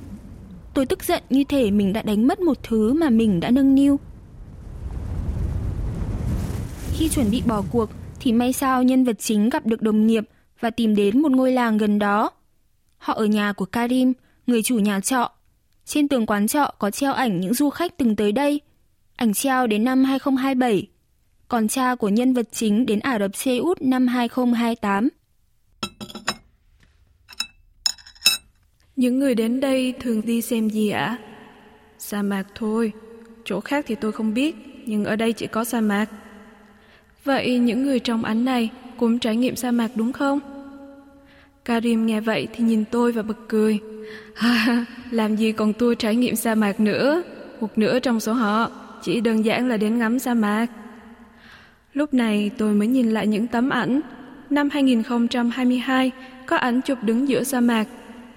Tôi 0.74 0.86
tức 0.86 1.04
giận 1.04 1.24
như 1.30 1.44
thể 1.44 1.72
mình 1.72 1.94
đã 1.94 2.02
đánh 2.02 2.28
mất 2.28 2.40
một 2.40 2.58
thứ 2.64 2.94
mà 2.94 3.10
mình 3.10 3.40
đã 3.40 3.50
nâng 3.50 3.76
niu. 3.76 4.00
Khi 6.94 7.10
chuẩn 7.10 7.32
bị 7.32 7.44
bỏ 7.48 7.64
cuộc 7.72 7.90
thì 8.20 8.32
may 8.32 8.54
sao 8.54 8.84
nhân 8.84 9.04
vật 9.04 9.16
chính 9.20 9.50
gặp 9.50 9.66
được 9.66 9.82
đồng 9.82 10.08
nghiệp 10.08 10.24
và 10.60 10.70
tìm 10.70 10.96
đến 10.96 11.22
một 11.22 11.32
ngôi 11.32 11.52
làng 11.52 11.78
gần 11.78 12.00
đó. 12.00 12.32
Họ 12.98 13.14
ở 13.14 13.26
nhà 13.26 13.54
của 13.54 13.66
Karim, 13.66 14.14
người 14.48 14.64
chủ 14.64 14.80
nhà 14.80 15.00
trọ. 15.00 15.32
Trên 15.86 16.08
tường 16.08 16.26
quán 16.26 16.48
trọ 16.48 16.72
có 16.80 16.92
treo 16.92 17.14
ảnh 17.14 17.40
những 17.40 17.54
du 17.54 17.70
khách 17.70 17.98
từng 17.98 18.16
tới 18.16 18.32
đây. 18.32 18.62
Ảnh 19.16 19.34
treo 19.34 19.68
đến 19.68 19.84
năm 19.84 20.04
2027 20.04 20.88
còn 21.48 21.68
cha 21.68 21.96
của 21.96 22.10
nhân 22.10 22.34
vật 22.34 22.48
chính 22.52 22.86
đến 22.86 23.00
Ả 23.00 23.20
Rập 23.20 23.36
Xê 23.36 23.58
Út 23.58 23.82
năm 23.82 24.08
2028. 24.08 25.10
Những 28.96 29.20
người 29.20 29.36
đến 29.36 29.60
đây 29.60 29.94
thường 30.00 30.22
đi 30.26 30.42
xem 30.42 30.70
gì 30.70 30.90
ạ? 30.90 31.18
Sa 31.98 32.22
mạc 32.22 32.44
thôi, 32.56 32.92
chỗ 33.46 33.60
khác 33.60 33.86
thì 33.88 33.96
tôi 33.96 34.12
không 34.12 34.34
biết, 34.34 34.56
nhưng 34.86 35.06
ở 35.06 35.16
đây 35.16 35.34
chỉ 35.34 35.48
có 35.48 35.64
sa 35.64 35.82
mạc. 35.82 36.06
Vậy 37.24 37.60
những 37.60 37.84
người 37.84 38.00
trong 38.00 38.24
ảnh 38.24 38.46
này 38.46 38.70
cũng 38.98 39.20
trải 39.20 39.36
nghiệm 39.36 39.56
sa 39.56 39.72
mạc 39.72 39.92
đúng 39.96 40.14
không? 40.14 40.40
Karim 41.66 42.06
nghe 42.06 42.22
vậy 42.22 42.48
thì 42.54 42.64
nhìn 42.64 42.86
tôi 42.92 43.12
và 43.12 43.22
bật 43.22 43.38
cười. 43.48 43.80
làm 45.12 45.36
gì 45.36 45.52
còn 45.52 45.74
tour 45.74 45.98
trải 46.00 46.16
nghiệm 46.16 46.36
sa 46.36 46.56
mạc 46.56 46.80
nữa? 46.80 47.24
Một 47.62 47.78
nửa 47.78 48.00
trong 48.00 48.20
số 48.20 48.34
họ 48.34 48.72
chỉ 49.02 49.22
đơn 49.22 49.46
giản 49.46 49.70
là 49.70 49.78
đến 49.78 50.00
ngắm 50.00 50.20
sa 50.20 50.34
mạc. 50.34 50.68
Lúc 51.94 52.14
này 52.14 52.52
tôi 52.58 52.74
mới 52.74 52.88
nhìn 52.88 53.12
lại 53.12 53.28
những 53.28 53.48
tấm 53.48 53.70
ảnh. 53.70 54.02
Năm 54.50 54.70
2022 54.70 56.12
có 56.46 56.56
ảnh 56.56 56.82
chụp 56.82 56.98
đứng 57.02 57.28
giữa 57.28 57.44
sa 57.44 57.60
mạc, 57.60 57.88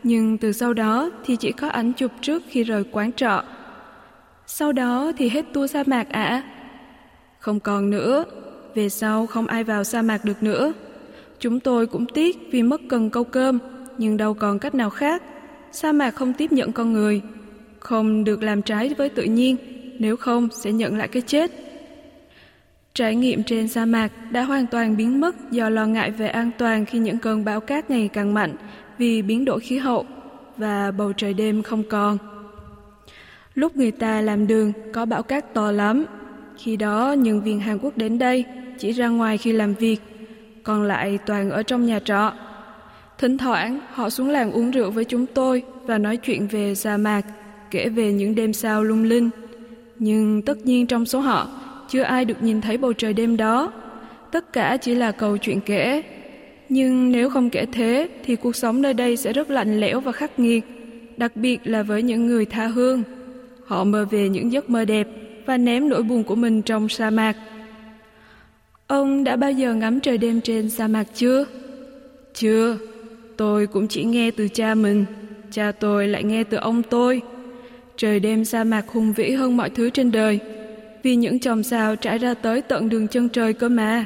nhưng 0.03 0.39
từ 0.39 0.53
sau 0.53 0.73
đó 0.75 1.11
thì 1.25 1.37
chỉ 1.37 1.53
có 1.53 1.69
ảnh 1.69 1.93
chụp 1.93 2.11
trước 2.21 2.43
khi 2.49 2.65
rời 2.65 2.85
quán 2.93 3.13
trọ. 3.13 3.43
Sau 4.47 4.73
đó 4.73 5.13
thì 5.17 5.29
hết 5.29 5.45
tour 5.53 5.71
sa 5.71 5.83
mạc 5.87 6.09
ạ. 6.09 6.23
À? 6.23 6.43
Không 7.39 7.61
còn 7.61 7.91
nữa, 7.91 8.25
về 8.75 8.89
sau 8.89 9.27
không 9.27 9.47
ai 9.47 9.65
vào 9.65 9.85
sa 9.85 10.03
mạc 10.03 10.25
được 10.25 10.43
nữa. 10.43 10.73
Chúng 11.39 11.61
tôi 11.61 11.87
cũng 11.87 12.07
tiếc 12.07 12.37
vì 12.51 12.63
mất 12.63 12.81
cần 12.89 13.11
câu 13.11 13.25
cơm, 13.25 13.59
nhưng 13.99 14.17
đâu 14.17 14.35
còn 14.35 14.59
cách 14.59 14.75
nào 14.75 14.91
khác. 14.91 15.23
Sa 15.77 15.93
mạc 15.93 16.11
không 16.11 16.33
tiếp 16.33 16.53
nhận 16.53 16.73
con 16.73 16.93
người, 16.93 17.23
không 17.79 18.25
được 18.25 18.43
làm 18.43 18.63
trái 18.63 18.95
với 18.99 19.09
tự 19.09 19.23
nhiên, 19.23 19.57
nếu 19.99 20.17
không 20.17 20.49
sẽ 20.53 20.73
nhận 20.73 20.97
lại 20.97 21.09
cái 21.09 21.23
chết. 21.23 21.51
Trải 22.95 23.17
nghiệm 23.17 23.43
trên 23.43 23.69
sa 23.69 23.85
mạc 23.85 24.13
đã 24.31 24.43
hoàn 24.43 24.67
toàn 24.67 24.97
biến 24.97 25.21
mất 25.21 25.51
do 25.51 25.69
lo 25.69 25.87
ngại 25.87 26.11
về 26.11 26.29
an 26.29 26.51
toàn 26.59 26.85
khi 26.85 26.99
những 26.99 27.19
cơn 27.19 27.45
bão 27.45 27.61
cát 27.61 27.91
ngày 27.91 28.09
càng 28.13 28.35
mạnh 28.35 28.55
vì 28.99 29.23
biến 29.23 29.45
đổi 29.45 29.61
khí 29.61 29.79
hậu 29.79 30.07
và 30.57 30.91
bầu 30.91 31.13
trời 31.13 31.35
đêm 31.35 31.63
không 31.63 31.83
còn. 31.89 32.19
Lúc 33.55 33.77
người 33.77 33.91
ta 33.91 34.21
làm 34.21 34.47
đường 34.47 34.73
có 34.93 35.05
bão 35.07 35.23
cát 35.23 35.55
to 35.55 35.71
lắm. 35.73 36.05
Khi 36.59 36.77
đó 36.77 37.13
nhân 37.13 37.43
viên 37.43 37.61
Hàn 37.61 37.79
Quốc 37.79 37.97
đến 37.97 38.19
đây 38.19 38.45
chỉ 38.79 38.93
ra 38.93 39.09
ngoài 39.09 39.39
khi 39.39 39.53
làm 39.53 39.75
việc, 39.75 40.01
còn 40.63 40.83
lại 40.83 41.19
toàn 41.27 41.51
ở 41.51 41.63
trong 41.63 41.87
nhà 41.87 42.01
trọ. 42.01 42.33
Thỉnh 43.19 43.39
thoảng 43.39 43.81
họ 43.93 44.11
xuống 44.11 44.31
làng 44.31 44.53
uống 44.53 44.71
rượu 44.71 44.91
với 44.91 45.05
chúng 45.05 45.27
tôi 45.27 45.63
và 45.87 45.99
nói 45.99 46.17
chuyện 46.17 46.47
về 46.47 46.75
sa 46.75 46.97
mạc, 46.97 47.23
kể 47.71 47.89
về 47.89 48.13
những 48.13 48.35
đêm 48.35 48.53
sao 48.53 48.85
lung 48.85 49.05
linh. 49.05 49.31
Nhưng 49.99 50.43
tất 50.43 50.67
nhiên 50.67 50.87
trong 50.87 51.07
số 51.07 51.21
họ 51.21 51.49
chưa 51.89 52.03
ai 52.03 52.25
được 52.25 52.43
nhìn 52.43 52.61
thấy 52.61 52.79
bầu 52.79 52.93
trời 52.93 53.13
đêm 53.13 53.37
đó. 53.37 53.73
Tất 54.33 54.53
cả 54.53 54.77
chỉ 54.77 54.95
là 54.95 55.13
câu 55.13 55.37
chuyện 55.37 55.61
kể. 55.61 56.03
Nhưng 56.69 57.13
nếu 57.13 57.31
không 57.31 57.51
kể 57.51 57.67
thế 57.73 58.09
thì 58.25 58.37
cuộc 58.37 58.57
sống 58.57 58.83
nơi 58.83 58.95
đây 58.95 59.17
sẽ 59.17 59.33
rất 59.33 59.51
lạnh 59.51 59.81
lẽo 59.81 60.01
và 60.01 60.13
khắc 60.13 60.39
nghiệt, 60.39 60.65
đặc 61.17 61.37
biệt 61.37 61.61
là 61.65 61.83
với 61.83 62.03
những 62.03 62.27
người 62.27 62.45
tha 62.45 62.67
hương. 62.67 63.03
Họ 63.67 63.85
mơ 63.85 64.07
về 64.11 64.29
những 64.29 64.53
giấc 64.53 64.71
mơ 64.71 64.85
đẹp 64.85 65.09
và 65.47 65.57
ném 65.57 65.89
nỗi 65.89 66.03
buồn 66.03 66.25
của 66.25 66.35
mình 66.35 66.63
trong 66.63 66.89
sa 66.89 67.11
mạc. 67.11 67.37
Ông 68.87 69.25
đã 69.25 69.37
bao 69.37 69.53
giờ 69.53 69.75
ngắm 69.75 70.01
trời 70.01 70.19
đêm 70.19 70.41
trên 70.41 70.71
sa 70.71 70.89
mạc 70.89 71.05
chưa? 71.15 71.45
Chưa, 72.35 72.79
tôi 73.37 73.67
cũng 73.67 73.89
chỉ 73.89 74.05
nghe 74.05 74.31
từ 74.31 74.49
cha 74.49 74.75
mình, 74.75 75.05
cha 75.51 75.73
tôi 75.73 76.09
lại 76.09 76.25
nghe 76.25 76.45
từ 76.45 76.57
ông 76.57 76.83
tôi. 76.83 77.23
Trời 77.97 78.21
đêm 78.21 78.45
sa 78.45 78.65
mạc 78.65 78.89
hùng 78.89 79.13
vĩ 79.13 79.31
hơn 79.31 79.57
mọi 79.57 79.71
thứ 79.71 79.91
trên 79.91 80.13
đời 80.13 80.41
vì 81.03 81.17
những 81.17 81.41
chòm 81.41 81.63
sao 81.63 81.97
trải 81.97 82.19
ra 82.19 82.35
tới 82.35 82.63
tận 82.63 82.89
đường 82.89 83.09
chân 83.09 83.29
trời 83.29 83.53
cơ 83.53 83.69
mà. 83.69 84.05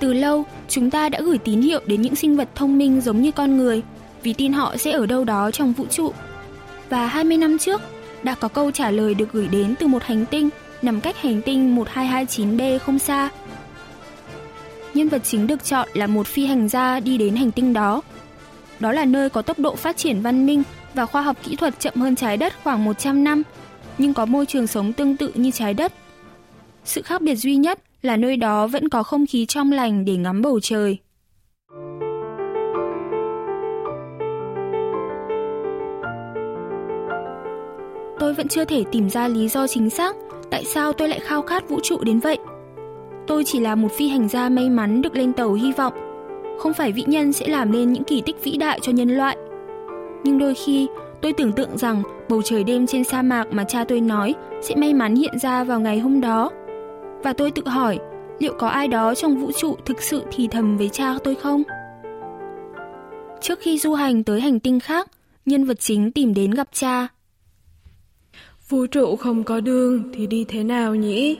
Từ 0.00 0.12
lâu, 0.12 0.44
chúng 0.68 0.90
ta 0.90 1.08
đã 1.08 1.20
gửi 1.20 1.38
tín 1.38 1.60
hiệu 1.60 1.80
đến 1.86 2.02
những 2.02 2.14
sinh 2.14 2.36
vật 2.36 2.48
thông 2.54 2.78
minh 2.78 3.00
giống 3.00 3.22
như 3.22 3.32
con 3.32 3.56
người, 3.56 3.82
vì 4.22 4.32
tin 4.32 4.52
họ 4.52 4.76
sẽ 4.76 4.90
ở 4.90 5.06
đâu 5.06 5.24
đó 5.24 5.50
trong 5.50 5.72
vũ 5.72 5.86
trụ. 5.90 6.12
Và 6.88 7.06
20 7.06 7.36
năm 7.36 7.58
trước, 7.58 7.80
đã 8.22 8.34
có 8.34 8.48
câu 8.48 8.70
trả 8.70 8.90
lời 8.90 9.14
được 9.14 9.32
gửi 9.32 9.48
đến 9.48 9.74
từ 9.80 9.86
một 9.86 10.02
hành 10.02 10.26
tinh 10.30 10.48
nằm 10.82 11.00
cách 11.00 11.16
hành 11.16 11.42
tinh 11.42 11.76
1229B 11.76 12.78
không 12.78 12.98
xa. 12.98 13.30
Nhân 14.94 15.08
vật 15.08 15.22
chính 15.24 15.46
được 15.46 15.64
chọn 15.64 15.88
là 15.92 16.06
một 16.06 16.26
phi 16.26 16.46
hành 16.46 16.68
gia 16.68 17.00
đi 17.00 17.18
đến 17.18 17.36
hành 17.36 17.50
tinh 17.50 17.72
đó 17.72 18.02
đó 18.82 18.92
là 18.92 19.04
nơi 19.04 19.30
có 19.30 19.42
tốc 19.42 19.58
độ 19.58 19.76
phát 19.76 19.96
triển 19.96 20.20
văn 20.20 20.46
minh 20.46 20.62
và 20.94 21.06
khoa 21.06 21.22
học 21.22 21.36
kỹ 21.42 21.56
thuật 21.56 21.80
chậm 21.80 21.94
hơn 21.94 22.16
trái 22.16 22.36
đất 22.36 22.52
khoảng 22.64 22.84
100 22.84 23.24
năm, 23.24 23.42
nhưng 23.98 24.14
có 24.14 24.26
môi 24.26 24.46
trường 24.46 24.66
sống 24.66 24.92
tương 24.92 25.16
tự 25.16 25.32
như 25.34 25.50
trái 25.50 25.74
đất. 25.74 25.92
Sự 26.84 27.02
khác 27.02 27.22
biệt 27.22 27.34
duy 27.34 27.56
nhất 27.56 27.78
là 28.02 28.16
nơi 28.16 28.36
đó 28.36 28.66
vẫn 28.66 28.88
có 28.88 29.02
không 29.02 29.26
khí 29.26 29.46
trong 29.46 29.72
lành 29.72 30.04
để 30.04 30.16
ngắm 30.16 30.42
bầu 30.42 30.60
trời. 30.62 30.98
Tôi 38.18 38.34
vẫn 38.34 38.48
chưa 38.48 38.64
thể 38.64 38.84
tìm 38.92 39.10
ra 39.10 39.28
lý 39.28 39.48
do 39.48 39.66
chính 39.66 39.90
xác 39.90 40.16
tại 40.52 40.64
sao 40.64 40.92
tôi 40.92 41.08
lại 41.08 41.20
khao 41.20 41.42
khát 41.42 41.68
vũ 41.68 41.80
trụ 41.82 42.04
đến 42.04 42.18
vậy. 42.18 42.38
Tôi 43.26 43.44
chỉ 43.44 43.60
là 43.60 43.74
một 43.74 43.92
phi 43.92 44.08
hành 44.08 44.28
gia 44.28 44.48
may 44.48 44.70
mắn 44.70 45.02
được 45.02 45.16
lên 45.16 45.32
tàu 45.32 45.52
hy 45.52 45.72
vọng 45.72 45.92
không 46.62 46.74
phải 46.74 46.92
vĩ 46.92 47.04
nhân 47.06 47.32
sẽ 47.32 47.48
làm 47.48 47.72
nên 47.72 47.92
những 47.92 48.04
kỳ 48.04 48.22
tích 48.26 48.36
vĩ 48.42 48.56
đại 48.56 48.78
cho 48.82 48.92
nhân 48.92 49.08
loại. 49.08 49.36
Nhưng 50.24 50.38
đôi 50.38 50.54
khi, 50.54 50.88
tôi 51.22 51.32
tưởng 51.32 51.52
tượng 51.52 51.78
rằng 51.78 52.02
bầu 52.28 52.42
trời 52.42 52.64
đêm 52.64 52.86
trên 52.86 53.04
sa 53.04 53.22
mạc 53.22 53.44
mà 53.50 53.64
cha 53.64 53.84
tôi 53.84 54.00
nói 54.00 54.34
sẽ 54.60 54.74
may 54.74 54.94
mắn 54.94 55.14
hiện 55.14 55.38
ra 55.38 55.64
vào 55.64 55.80
ngày 55.80 55.98
hôm 55.98 56.20
đó. 56.20 56.50
Và 57.22 57.32
tôi 57.32 57.50
tự 57.50 57.68
hỏi, 57.68 57.98
liệu 58.38 58.54
có 58.58 58.68
ai 58.68 58.88
đó 58.88 59.14
trong 59.14 59.36
vũ 59.36 59.52
trụ 59.52 59.76
thực 59.84 60.02
sự 60.02 60.22
thì 60.32 60.48
thầm 60.48 60.76
với 60.76 60.88
cha 60.88 61.14
tôi 61.24 61.34
không? 61.34 61.62
Trước 63.40 63.58
khi 63.60 63.78
du 63.78 63.94
hành 63.94 64.24
tới 64.24 64.40
hành 64.40 64.60
tinh 64.60 64.80
khác, 64.80 65.08
nhân 65.46 65.64
vật 65.64 65.80
chính 65.80 66.12
tìm 66.12 66.34
đến 66.34 66.50
gặp 66.50 66.68
cha. 66.72 67.08
Vũ 68.72 68.86
trụ 68.86 69.16
không 69.16 69.44
có 69.44 69.60
đường 69.60 70.02
thì 70.14 70.26
đi 70.26 70.44
thế 70.48 70.64
nào 70.64 70.94
nhỉ? 70.94 71.38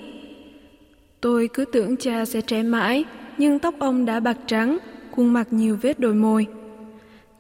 Tôi 1.21 1.49
cứ 1.55 1.65
tưởng 1.65 1.97
cha 1.97 2.25
sẽ 2.25 2.41
trẻ 2.41 2.63
mãi, 2.63 3.05
nhưng 3.39 3.59
tóc 3.59 3.75
ông 3.79 4.05
đã 4.05 4.21
bạc 4.21 4.37
trắng, 4.47 4.79
khuôn 5.11 5.33
mặt 5.33 5.49
nhiều 5.51 5.79
vết 5.83 6.01
đồi 6.01 6.15
môi. 6.15 6.47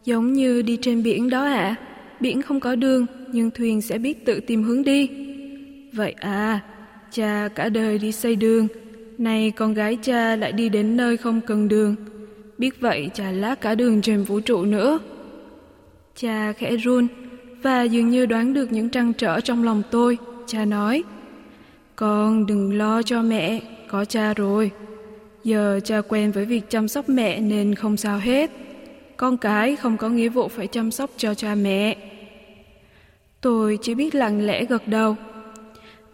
Giống 0.04 0.32
như 0.32 0.62
đi 0.62 0.78
trên 0.82 1.02
biển 1.02 1.30
đó 1.30 1.44
ạ, 1.44 1.52
à, 1.52 1.76
biển 2.20 2.42
không 2.42 2.60
có 2.60 2.74
đường, 2.74 3.06
nhưng 3.32 3.50
thuyền 3.50 3.82
sẽ 3.82 3.98
biết 3.98 4.26
tự 4.26 4.40
tìm 4.40 4.62
hướng 4.62 4.84
đi. 4.84 5.08
Vậy 5.92 6.14
à, 6.20 6.60
cha 7.10 7.48
cả 7.54 7.68
đời 7.68 7.98
đi 7.98 8.12
xây 8.12 8.36
đường, 8.36 8.68
nay 9.18 9.52
con 9.56 9.74
gái 9.74 9.98
cha 10.02 10.36
lại 10.36 10.52
đi 10.52 10.68
đến 10.68 10.96
nơi 10.96 11.16
không 11.16 11.40
cần 11.40 11.68
đường. 11.68 11.94
Biết 12.58 12.80
vậy 12.80 13.10
cha 13.14 13.30
lá 13.30 13.54
cả 13.54 13.74
đường 13.74 14.02
trên 14.02 14.22
vũ 14.22 14.40
trụ 14.40 14.64
nữa. 14.64 14.98
Cha 16.16 16.52
khẽ 16.52 16.76
run 16.76 17.06
và 17.62 17.82
dường 17.82 18.10
như 18.10 18.26
đoán 18.26 18.54
được 18.54 18.72
những 18.72 18.88
trăn 18.88 19.12
trở 19.12 19.40
trong 19.40 19.64
lòng 19.64 19.82
tôi. 19.90 20.18
Cha 20.46 20.64
nói, 20.64 21.02
con 21.96 22.46
đừng 22.46 22.78
lo 22.78 23.02
cho 23.02 23.22
mẹ, 23.22 23.60
có 23.88 24.04
cha 24.04 24.34
rồi. 24.34 24.70
Giờ 25.44 25.80
cha 25.84 26.00
quen 26.08 26.32
với 26.32 26.44
việc 26.44 26.70
chăm 26.70 26.88
sóc 26.88 27.08
mẹ 27.08 27.40
nên 27.40 27.74
không 27.74 27.96
sao 27.96 28.18
hết. 28.18 28.50
Con 29.16 29.36
cái 29.36 29.76
không 29.76 29.96
có 29.96 30.08
nghĩa 30.08 30.28
vụ 30.28 30.48
phải 30.48 30.66
chăm 30.66 30.90
sóc 30.90 31.10
cho 31.16 31.34
cha 31.34 31.54
mẹ. 31.54 31.96
Tôi 33.40 33.78
chỉ 33.82 33.94
biết 33.94 34.14
lặng 34.14 34.46
lẽ 34.46 34.64
gật 34.64 34.88
đầu. 34.88 35.16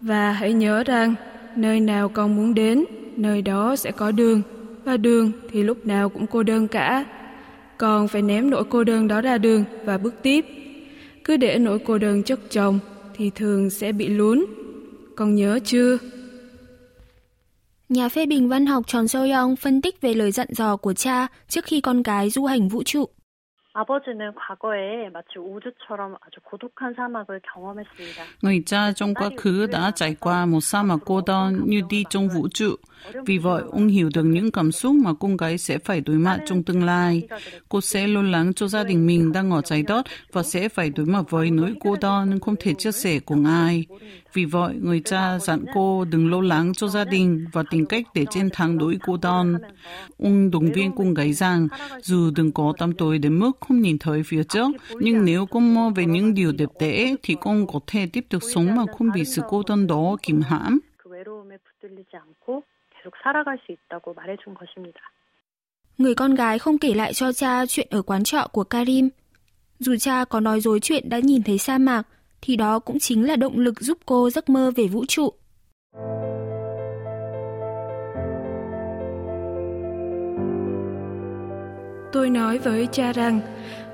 Và 0.01 0.33
hãy 0.33 0.53
nhớ 0.53 0.85
rằng, 0.85 1.15
nơi 1.57 1.81
nào 1.81 2.09
con 2.09 2.37
muốn 2.37 2.55
đến, 2.55 2.85
nơi 3.17 3.43
đó 3.43 3.77
sẽ 3.77 3.91
có 3.91 4.11
đường. 4.11 4.43
Và 4.85 4.97
đường 4.97 5.33
thì 5.51 5.63
lúc 5.63 5.87
nào 5.87 6.09
cũng 6.09 6.27
cô 6.27 6.43
đơn 6.43 6.69
cả. 6.69 7.05
Con 7.79 8.09
phải 8.09 8.23
ném 8.23 8.51
nỗi 8.51 8.65
cô 8.71 8.85
đơn 8.85 9.09
đó 9.09 9.21
ra 9.21 9.39
đường 9.39 9.65
và 9.85 9.99
bước 9.99 10.15
tiếp. 10.23 10.47
Cứ 11.29 11.37
để 11.37 11.59
nỗi 11.59 11.79
cô 11.79 11.99
đơn 11.99 12.23
chất 12.23 12.41
chồng, 12.51 12.79
thì 13.17 13.31
thường 13.35 13.71
sẽ 13.71 13.93
bị 13.93 14.09
lún. 14.09 14.45
Con 15.17 15.35
nhớ 15.35 15.59
chưa? 15.65 15.99
Nhà 17.89 18.09
phê 18.09 18.27
bình 18.27 18.49
văn 18.49 18.67
học 18.67 18.87
Tròn 18.87 19.09
Sâu 19.09 19.23
Young 19.23 19.57
phân 19.57 19.83
tích 19.83 20.01
về 20.01 20.15
lời 20.15 20.33
dặn 20.33 20.47
dò 20.51 20.77
của 20.77 20.93
cha 20.93 21.27
trước 21.49 21.65
khi 21.65 21.81
con 21.81 22.03
gái 22.03 22.31
du 22.31 22.45
hành 22.45 22.69
vũ 22.69 22.83
trụ. 22.83 23.09
아버지는 23.76 24.34
과거에 24.36 25.10
마치 25.10 25.40
우주처럼 25.40 26.16
아주 26.22 26.40
고독한 26.44 26.94
사막을 26.94 27.42
경험했습니다. 27.42 28.24
Người 28.44 28.64
cha 28.66 28.92
trong 28.92 29.14
quá 29.16 29.30
khứ 29.38 29.66
đã 29.66 29.92
trải 29.96 30.16
qua 30.20 30.46
một 30.46 30.62
sa 30.62 30.84
mạc 30.84 30.98
cô 31.06 31.22
đơn 31.26 31.62
như 31.66 31.82
đi 31.90 32.04
trong 32.10 32.30
vũ 32.30 32.48
trụ. 32.54 32.76
Vì 33.26 33.38
vậy, 33.38 33.64
ông 33.72 33.88
hiểu 33.88 34.10
được 34.14 34.24
những 34.24 34.52
cảm 34.52 34.72
xúc 34.72 34.96
mà 34.96 35.12
cô 35.20 35.30
gái 35.40 35.58
sẽ 35.58 35.78
phải 35.78 36.02
đối 36.02 36.18
mặt 36.18 36.40
trong 36.46 36.64
tương 36.64 36.86
lai. 36.86 37.28
Cô 37.70 37.82
sẽ 37.82 38.08
lo 38.08 38.22
lắng 38.22 38.54
cho 38.54 38.68
gia 38.68 38.84
đình 38.84 39.06
mình 39.06 39.32
đang 39.32 39.52
ở 39.52 39.62
trái 39.62 39.84
đất 39.84 40.06
và 40.32 40.44
sẽ 40.44 40.70
phải 40.70 40.90
đối 40.90 41.06
mặt 41.06 41.30
với 41.30 41.52
nỗi 41.52 41.74
cô 41.80 41.96
đơn 42.02 42.40
không 42.40 42.56
thể 42.60 42.74
chia 42.74 42.92
sẻ 42.92 43.20
cùng 43.20 43.46
ai. 43.46 43.86
Vì 44.39 44.45
vậy, 44.45 44.75
người 44.81 45.01
cha 45.05 45.39
dặn 45.39 45.65
cô 45.75 46.05
đừng 46.05 46.31
lo 46.31 46.41
lắng 46.41 46.73
cho 46.75 46.89
gia 46.89 47.05
đình 47.05 47.47
và 47.53 47.63
tìm 47.71 47.87
cách 47.87 48.05
để 48.15 48.25
chiến 48.31 48.49
thắng 48.53 48.79
đối 48.79 48.99
cô 49.07 49.17
đơn. 49.23 49.57
Ông 50.19 50.51
động 50.51 50.73
viên 50.73 50.93
cô 50.97 51.05
gái 51.17 51.33
rằng 51.33 51.69
dù 52.03 52.31
đừng 52.37 52.53
có 52.53 52.73
tâm 52.79 52.93
tối 52.93 53.19
đến 53.19 53.39
mức 53.39 53.53
không 53.61 53.81
nhìn 53.81 53.99
thấy 53.99 54.23
phía 54.27 54.43
trước, 54.45 54.69
nhưng 54.95 55.25
nếu 55.25 55.47
con 55.47 55.75
mơ 55.75 55.91
về 55.97 56.05
những 56.05 56.35
điều 56.35 56.53
đẹp 56.53 56.69
đẽ 56.81 57.15
thì 57.23 57.37
con 57.41 57.67
có 57.67 57.81
thể 57.87 58.07
tiếp 58.13 58.27
tục 58.31 58.43
sống 58.55 58.77
mà 58.77 58.83
không 58.99 59.11
bị 59.15 59.25
sự 59.25 59.43
cô 59.49 59.63
đơn 59.67 59.87
đó 59.87 60.17
kìm 60.23 60.41
hãm. 60.41 60.79
Người 65.99 66.15
con 66.15 66.35
gái 66.35 66.59
không 66.59 66.79
kể 66.79 66.95
lại 66.95 67.15
cho 67.15 67.33
cha 67.33 67.67
chuyện 67.67 67.87
ở 67.91 68.03
quán 68.03 68.25
trọ 68.25 68.49
của 68.53 68.65
Karim. 68.65 69.09
Dù 69.79 69.97
cha 69.97 70.25
có 70.25 70.41
nói 70.41 70.61
dối 70.61 70.81
chuyện 70.81 71.09
đã 71.09 71.19
nhìn 71.19 71.43
thấy 71.43 71.59
sa 71.59 71.79
mạc, 71.79 72.03
thì 72.43 72.57
đó 72.57 72.79
cũng 72.79 72.99
chính 72.99 73.27
là 73.27 73.37
động 73.37 73.59
lực 73.59 73.81
giúp 73.81 73.99
cô 74.07 74.31
giấc 74.31 74.49
mơ 74.49 74.71
về 74.77 74.87
vũ 74.87 75.05
trụ. 75.09 75.33
Tôi 82.13 82.31
nói 82.31 82.59
với 82.59 82.89
cha 82.93 83.13
rằng 83.13 83.41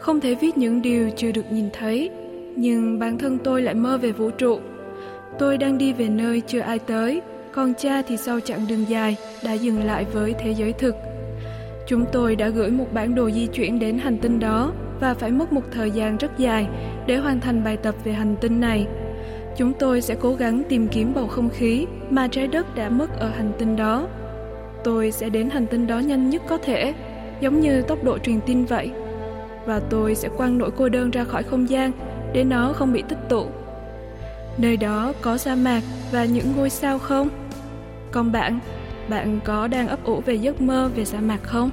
không 0.00 0.20
thể 0.20 0.34
viết 0.34 0.56
những 0.56 0.82
điều 0.82 1.10
chưa 1.16 1.32
được 1.32 1.52
nhìn 1.52 1.68
thấy, 1.72 2.10
nhưng 2.56 2.98
bản 2.98 3.18
thân 3.18 3.38
tôi 3.44 3.62
lại 3.62 3.74
mơ 3.74 3.98
về 3.98 4.12
vũ 4.12 4.30
trụ. 4.30 4.60
Tôi 5.38 5.58
đang 5.58 5.78
đi 5.78 5.92
về 5.92 6.08
nơi 6.08 6.42
chưa 6.46 6.60
ai 6.60 6.78
tới, 6.78 7.22
còn 7.52 7.74
cha 7.74 8.02
thì 8.02 8.16
sau 8.16 8.40
chặng 8.40 8.66
đường 8.68 8.84
dài 8.88 9.16
đã 9.44 9.52
dừng 9.52 9.84
lại 9.84 10.04
với 10.12 10.34
thế 10.38 10.54
giới 10.54 10.72
thực. 10.72 10.94
Chúng 11.86 12.04
tôi 12.12 12.36
đã 12.36 12.48
gửi 12.48 12.70
một 12.70 12.86
bản 12.92 13.14
đồ 13.14 13.30
di 13.30 13.46
chuyển 13.46 13.78
đến 13.78 13.98
hành 13.98 14.18
tinh 14.18 14.40
đó 14.40 14.72
và 15.00 15.14
phải 15.14 15.30
mất 15.30 15.52
một 15.52 15.62
thời 15.72 15.90
gian 15.90 16.16
rất 16.16 16.38
dài 16.38 16.66
để 17.06 17.16
hoàn 17.16 17.40
thành 17.40 17.64
bài 17.64 17.76
tập 17.76 17.94
về 18.04 18.12
hành 18.12 18.36
tinh 18.40 18.60
này. 18.60 18.86
Chúng 19.56 19.72
tôi 19.72 20.00
sẽ 20.00 20.14
cố 20.20 20.34
gắng 20.34 20.62
tìm 20.68 20.88
kiếm 20.88 21.14
bầu 21.14 21.26
không 21.26 21.50
khí 21.50 21.86
mà 22.10 22.28
trái 22.28 22.46
đất 22.46 22.74
đã 22.74 22.88
mất 22.88 23.18
ở 23.18 23.28
hành 23.28 23.52
tinh 23.58 23.76
đó. 23.76 24.06
Tôi 24.84 25.10
sẽ 25.10 25.28
đến 25.28 25.50
hành 25.50 25.66
tinh 25.66 25.86
đó 25.86 25.98
nhanh 25.98 26.30
nhất 26.30 26.42
có 26.48 26.58
thể, 26.58 26.94
giống 27.40 27.60
như 27.60 27.82
tốc 27.82 28.04
độ 28.04 28.18
truyền 28.18 28.40
tin 28.40 28.64
vậy. 28.64 28.90
Và 29.66 29.80
tôi 29.90 30.14
sẽ 30.14 30.28
quăng 30.36 30.58
nỗi 30.58 30.70
cô 30.70 30.88
đơn 30.88 31.10
ra 31.10 31.24
khỏi 31.24 31.42
không 31.42 31.70
gian 31.70 31.92
để 32.32 32.44
nó 32.44 32.72
không 32.72 32.92
bị 32.92 33.02
tích 33.08 33.28
tụ. 33.28 33.46
Nơi 34.58 34.76
đó 34.76 35.12
có 35.20 35.36
sa 35.36 35.54
mạc 35.54 35.82
và 36.12 36.24
những 36.24 36.52
ngôi 36.56 36.70
sao 36.70 36.98
không? 36.98 37.28
Còn 38.10 38.32
bạn, 38.32 38.58
bạn 39.08 39.40
có 39.44 39.66
đang 39.68 39.88
ấp 39.88 40.04
ủ 40.04 40.20
về 40.20 40.34
giấc 40.34 40.60
mơ 40.60 40.90
về 40.96 41.04
sa 41.04 41.20
mạc 41.20 41.42
không? 41.42 41.70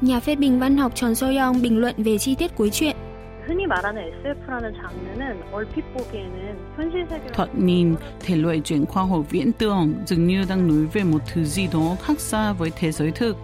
nhà 0.00 0.20
phê 0.20 0.36
bình 0.36 0.60
văn 0.60 0.76
học 0.76 0.92
Tròn 0.94 1.14
Soyoung 1.14 1.62
bình 1.62 1.78
luận 1.78 1.94
về 1.98 2.18
chi 2.18 2.34
tiết 2.34 2.56
cuối 2.56 2.70
truyện. 2.70 2.96
Thoạt 7.32 7.48
nhìn, 7.54 7.94
thể 8.20 8.36
loại 8.36 8.60
truyện 8.64 8.86
khoa 8.86 9.04
học 9.04 9.24
viễn 9.30 9.52
tưởng 9.52 9.94
dường 10.06 10.26
như 10.26 10.44
đang 10.48 10.68
nói 10.68 10.86
về 10.92 11.04
một 11.04 11.18
thứ 11.32 11.44
gì 11.44 11.68
đó 11.72 11.96
khác 12.02 12.20
xa 12.20 12.52
với 12.52 12.70
thế 12.76 12.92
giới 12.92 13.10
thực. 13.10 13.36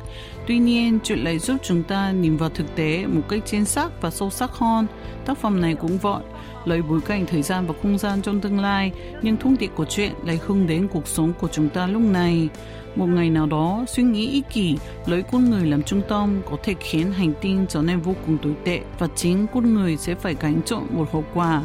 Tuy 0.46 0.58
nhiên, 0.58 0.98
chuyện 1.04 1.18
lại 1.18 1.38
giúp 1.38 1.56
chúng 1.62 1.82
ta 1.82 2.10
nhìn 2.10 2.36
vào 2.36 2.48
thực 2.48 2.74
tế 2.76 3.06
một 3.06 3.22
cách 3.28 3.42
chính 3.44 3.64
xác 3.64 4.02
và 4.02 4.10
sâu 4.10 4.30
sắc 4.30 4.50
hơn. 4.52 4.86
Tác 5.24 5.38
phẩm 5.38 5.60
này 5.60 5.74
cũng 5.74 5.98
vậy, 5.98 6.22
lấy 6.65 6.81
bối 6.81 6.99
cảnh 7.05 7.25
thời 7.25 7.41
gian 7.41 7.67
và 7.67 7.73
không 7.81 7.97
gian 7.97 8.21
trong 8.21 8.41
tương 8.41 8.59
lai, 8.59 8.91
nhưng 9.21 9.37
thông 9.37 9.57
điệp 9.59 9.71
của 9.75 9.85
chuyện 9.85 10.11
lại 10.25 10.39
hướng 10.45 10.67
đến 10.67 10.87
cuộc 10.93 11.07
sống 11.07 11.33
của 11.39 11.47
chúng 11.47 11.69
ta 11.69 11.87
lúc 11.87 12.01
này. 12.01 12.49
Một 12.95 13.05
ngày 13.05 13.29
nào 13.29 13.45
đó, 13.45 13.85
suy 13.87 14.03
nghĩ 14.03 14.29
ích 14.31 14.49
kỷ, 14.49 14.77
lấy 15.05 15.23
con 15.31 15.49
người 15.49 15.65
làm 15.65 15.83
trung 15.83 16.01
tâm 16.09 16.41
có 16.51 16.57
thể 16.63 16.73
khiến 16.79 17.11
hành 17.11 17.33
tinh 17.41 17.65
trở 17.69 17.81
nên 17.81 17.99
vô 17.99 18.13
cùng 18.25 18.37
tồi 18.37 18.55
tệ 18.63 18.81
và 18.99 19.07
chính 19.15 19.47
con 19.53 19.73
người 19.73 19.97
sẽ 19.97 20.15
phải 20.15 20.35
gánh 20.41 20.61
chịu 20.65 20.81
một 20.89 21.11
hậu 21.11 21.23
quả. 21.33 21.61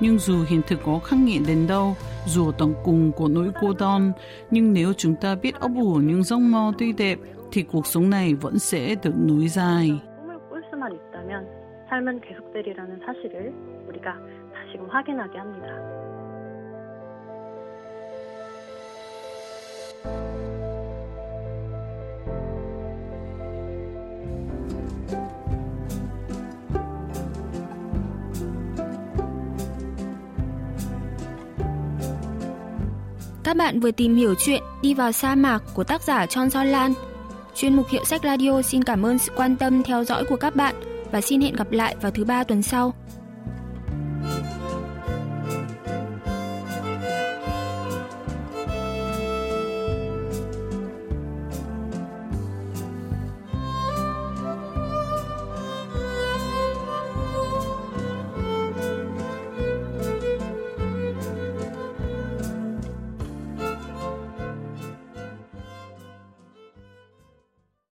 Nhưng 0.00 0.18
dù 0.18 0.44
hiện 0.48 0.60
thực 0.66 0.80
có 0.84 0.98
khắc 0.98 1.18
nghiệt 1.18 1.40
đến 1.46 1.66
đâu, 1.66 1.96
dù 2.26 2.46
ở 2.46 2.52
tận 2.58 2.74
cùng 2.84 3.12
của 3.12 3.28
nỗi 3.28 3.50
cô 3.60 3.72
đơn, 3.78 4.12
nhưng 4.50 4.72
nếu 4.72 4.92
chúng 4.92 5.14
ta 5.14 5.34
biết 5.34 5.54
ấp 5.60 5.70
ủ 5.76 5.94
những 5.94 6.22
giấc 6.22 6.38
mơ 6.38 6.72
tươi 6.78 6.92
đẹp, 6.92 7.18
thì 7.52 7.62
cuộc 7.62 7.86
sống 7.86 8.10
này 8.10 8.34
vẫn 8.34 8.58
sẽ 8.58 8.94
được 9.02 9.14
nối 9.16 9.48
dài. 9.48 10.00
꿈을 10.20 10.38
꿀 10.48 10.62
수만 10.70 10.92
있다면 10.94 11.46
삶은 11.90 12.20
계속되리라는 12.20 13.00
사실을 13.04 13.52
우리가 13.94 14.16
다시금 14.54 14.88
확인하게 14.88 15.38
합니다. 15.38 16.00
Các 33.44 33.56
bạn 33.56 33.80
vừa 33.80 33.90
tìm 33.90 34.16
hiểu 34.16 34.34
chuyện 34.38 34.62
Đi 34.82 34.94
vào 34.94 35.12
sa 35.12 35.34
mạc 35.34 35.62
của 35.74 35.84
tác 35.84 36.02
giả 36.02 36.26
Chon 36.26 36.50
Son 36.50 36.66
Lan. 36.66 36.92
Chuyên 37.54 37.76
mục 37.76 37.88
Hiệu 37.88 38.04
sách 38.04 38.20
Radio 38.24 38.62
xin 38.62 38.84
cảm 38.84 39.06
ơn 39.06 39.18
sự 39.18 39.32
quan 39.36 39.56
tâm 39.56 39.82
theo 39.82 40.04
dõi 40.04 40.24
của 40.24 40.36
các 40.36 40.56
bạn 40.56 40.74
và 41.12 41.20
xin 41.20 41.40
hẹn 41.40 41.56
gặp 41.56 41.72
lại 41.72 41.96
vào 42.00 42.10
thứ 42.10 42.24
ba 42.24 42.44
tuần 42.44 42.62
sau. 42.62 42.94